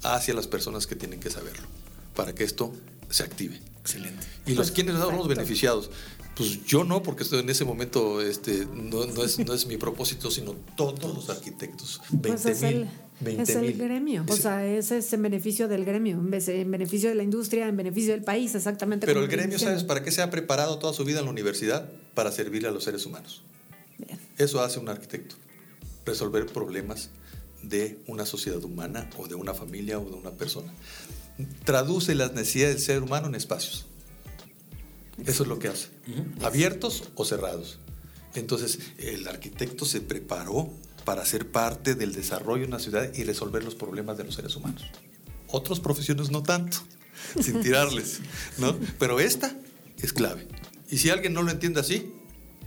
hacia 0.03 0.33
las 0.33 0.47
personas 0.47 0.87
que 0.87 0.95
tienen 0.95 1.19
que 1.19 1.29
saberlo, 1.29 1.67
para 2.15 2.33
que 2.33 2.43
esto 2.43 2.73
se 3.09 3.23
active. 3.23 3.59
Excelente. 3.81 4.25
¿Y 4.45 4.53
los 4.53 4.71
quienes 4.71 4.95
son 4.97 5.15
los 5.15 5.27
beneficiados? 5.27 5.91
Pues 6.35 6.65
yo 6.65 6.83
no, 6.83 7.01
porque 7.01 7.23
estoy 7.23 7.39
en 7.39 7.49
ese 7.49 7.63
momento 7.63 8.21
este, 8.21 8.65
no, 8.65 9.05
no, 9.05 9.23
es, 9.23 9.39
no 9.39 9.53
es 9.53 9.67
mi 9.67 9.77
propósito, 9.77 10.29
sino 10.29 10.53
todos 10.75 11.15
los 11.15 11.29
arquitectos. 11.29 12.01
20 12.09 12.27
pues 12.27 12.45
es 12.45 12.61
mil. 12.61 12.89
El, 13.25 13.39
es 13.39 13.49
el 13.49 13.73
gremio, 13.73 14.25
o 14.27 14.35
sea, 14.35 14.65
ese 14.65 14.97
es 14.97 15.13
en 15.13 15.21
beneficio 15.21 15.69
del 15.69 15.85
gremio, 15.85 16.19
en 16.19 16.71
beneficio 16.71 17.07
de 17.07 17.15
la 17.15 17.23
industria, 17.23 17.69
en 17.69 17.77
beneficio 17.77 18.11
del 18.11 18.23
país, 18.23 18.53
exactamente. 18.55 19.07
Pero 19.07 19.21
el 19.21 19.29
gremio, 19.29 19.57
¿sabes 19.57 19.85
para 19.85 20.03
qué 20.03 20.11
se 20.11 20.21
ha 20.21 20.29
preparado 20.29 20.79
toda 20.79 20.91
su 20.91 21.05
vida 21.05 21.19
en 21.19 21.25
la 21.25 21.31
universidad? 21.31 21.89
Para 22.13 22.33
servirle 22.33 22.67
a 22.67 22.71
los 22.71 22.83
seres 22.83 23.05
humanos. 23.05 23.43
Eso 24.37 24.61
hace 24.61 24.79
un 24.79 24.89
arquitecto, 24.89 25.35
resolver 26.05 26.45
problemas 26.47 27.09
de 27.63 27.99
una 28.07 28.25
sociedad 28.25 28.63
humana 28.63 29.09
o 29.17 29.27
de 29.27 29.35
una 29.35 29.53
familia 29.53 29.99
o 29.99 30.05
de 30.05 30.15
una 30.15 30.31
persona. 30.31 30.73
Traduce 31.63 32.15
las 32.15 32.33
necesidades 32.33 32.75
del 32.75 32.85
ser 32.85 33.03
humano 33.03 33.27
en 33.27 33.35
espacios. 33.35 33.85
Eso 35.25 35.43
es 35.43 35.49
lo 35.49 35.59
que 35.59 35.69
hace. 35.69 35.87
Abiertos 36.41 37.03
o 37.15 37.25
cerrados. 37.25 37.79
Entonces, 38.35 38.79
el 38.97 39.27
arquitecto 39.27 39.85
se 39.85 40.01
preparó 40.01 40.69
para 41.05 41.25
ser 41.25 41.49
parte 41.51 41.95
del 41.95 42.13
desarrollo 42.13 42.63
de 42.63 42.67
una 42.67 42.79
ciudad 42.79 43.13
y 43.13 43.23
resolver 43.23 43.63
los 43.63 43.75
problemas 43.75 44.17
de 44.17 44.25
los 44.25 44.35
seres 44.35 44.55
humanos. 44.55 44.83
Otras 45.47 45.79
profesiones 45.79 46.31
no 46.31 46.43
tanto, 46.43 46.77
sin 47.41 47.61
tirarles, 47.63 48.19
¿no? 48.57 48.77
Pero 48.99 49.19
esta 49.19 49.55
es 50.01 50.11
clave. 50.11 50.47
Y 50.89 50.97
si 50.97 51.09
alguien 51.09 51.33
no 51.33 51.43
lo 51.43 51.51
entiende 51.51 51.79
así, 51.79 52.11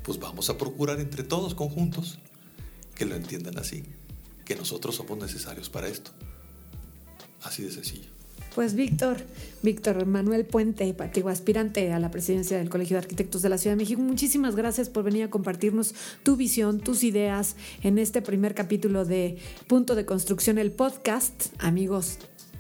pues 0.09 0.19
vamos 0.19 0.49
a 0.49 0.57
procurar 0.57 1.01
entre 1.01 1.23
todos 1.23 1.55
conjuntos 1.55 2.19
que 2.95 3.05
lo 3.05 3.15
entiendan 3.15 3.59
así, 3.59 3.85
que 4.47 4.57
nosotros 4.57 4.95
somos 4.95 5.19
necesarios 5.19 5.69
para 5.69 5.87
esto. 5.87 6.13
Así 7.43 7.63
de 7.63 7.71
sencillo. 7.71 8.09
Pues 8.55 8.73
Víctor, 8.73 9.19
Víctor 9.63 10.07
Manuel 10.07 10.47
Puente, 10.47 10.97
antiguo 10.99 11.29
aspirante 11.29 11.93
a 11.93 11.99
la 11.99 12.11
presidencia 12.11 12.57
del 12.57 12.71
Colegio 12.71 12.95
de 12.97 13.03
Arquitectos 13.03 13.43
de 13.43 13.51
la 13.51 13.59
Ciudad 13.59 13.77
de 13.77 13.83
México, 13.83 14.01
muchísimas 14.01 14.57
gracias 14.57 14.89
por 14.89 15.05
venir 15.05 15.25
a 15.25 15.31
compartirnos 15.31 15.95
tu 16.23 16.37
visión, 16.37 16.81
tus 16.81 17.05
ideas 17.05 17.57
en 17.83 17.99
este 17.99 18.23
primer 18.23 18.55
capítulo 18.55 19.05
de 19.05 19.37
Punto 19.67 19.95
de 19.95 20.07
Construcción, 20.07 20.57
el 20.57 20.73
podcast. 20.73 21.49
Amigos, 21.59 22.17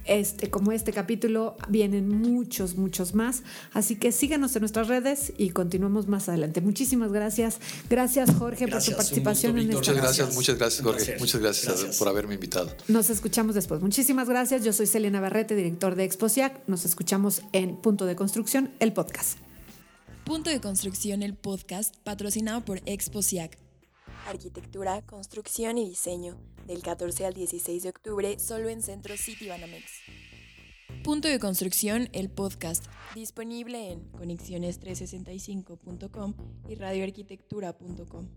este, 0.08 0.50
como 0.50 0.72
este 0.72 0.92
capítulo, 0.92 1.56
vienen 1.68 2.08
muchos, 2.08 2.76
muchos 2.76 3.14
más. 3.14 3.42
Así 3.72 3.96
que 3.96 4.10
síganos 4.10 4.56
en 4.56 4.60
nuestras 4.60 4.88
redes 4.88 5.32
y 5.36 5.50
continuamos 5.50 6.08
más 6.08 6.28
adelante. 6.28 6.60
Muchísimas 6.60 7.12
gracias. 7.12 7.60
Gracias, 7.88 8.34
Jorge, 8.34 8.66
por 8.66 8.82
tu 8.82 8.92
participación 8.92 9.58
en 9.58 9.64
esta 9.64 9.76
Muchas 9.76 9.96
gracias, 9.96 10.34
muchas 10.34 10.58
gracias, 10.58 10.82
Jorge. 10.82 11.16
Muchas 11.18 11.40
gracias, 11.40 11.96
por 11.98 12.08
haberme 12.08 12.34
invitado. 12.34 12.74
Nos 12.88 13.10
escuchamos 13.10 13.54
después. 13.54 13.80
Muchísimas 13.80 14.28
gracias. 14.28 14.64
Yo 14.64 14.72
soy 14.72 14.86
Selena 14.86 15.20
Barrete, 15.20 15.54
director 15.54 15.94
de 15.94 16.04
Exposiac. 16.04 16.60
Nos 16.66 16.84
escuchamos 16.84 17.42
en 17.52 17.76
Punto 17.76 18.06
de 18.06 18.16
Construcción, 18.16 18.70
el 18.80 18.92
podcast. 18.92 19.38
Punto 20.24 20.50
de 20.50 20.60
Construcción, 20.60 21.22
el 21.22 21.34
podcast, 21.34 21.94
patrocinado 22.04 22.64
por 22.64 22.80
Exposiac. 22.86 23.67
Arquitectura, 24.28 25.00
construcción 25.06 25.78
y 25.78 25.88
diseño 25.88 26.36
del 26.66 26.82
14 26.82 27.24
al 27.24 27.32
16 27.32 27.82
de 27.82 27.88
octubre 27.88 28.38
solo 28.38 28.68
en 28.68 28.82
Centro 28.82 29.16
City 29.16 29.48
Banamex. 29.48 29.86
Punto 31.02 31.28
de 31.28 31.38
construcción, 31.38 32.10
el 32.12 32.28
podcast, 32.28 32.84
disponible 33.14 33.90
en 33.90 34.12
conexiones365.com 34.12 36.34
y 36.68 36.74
radioarquitectura.com. 36.74 38.28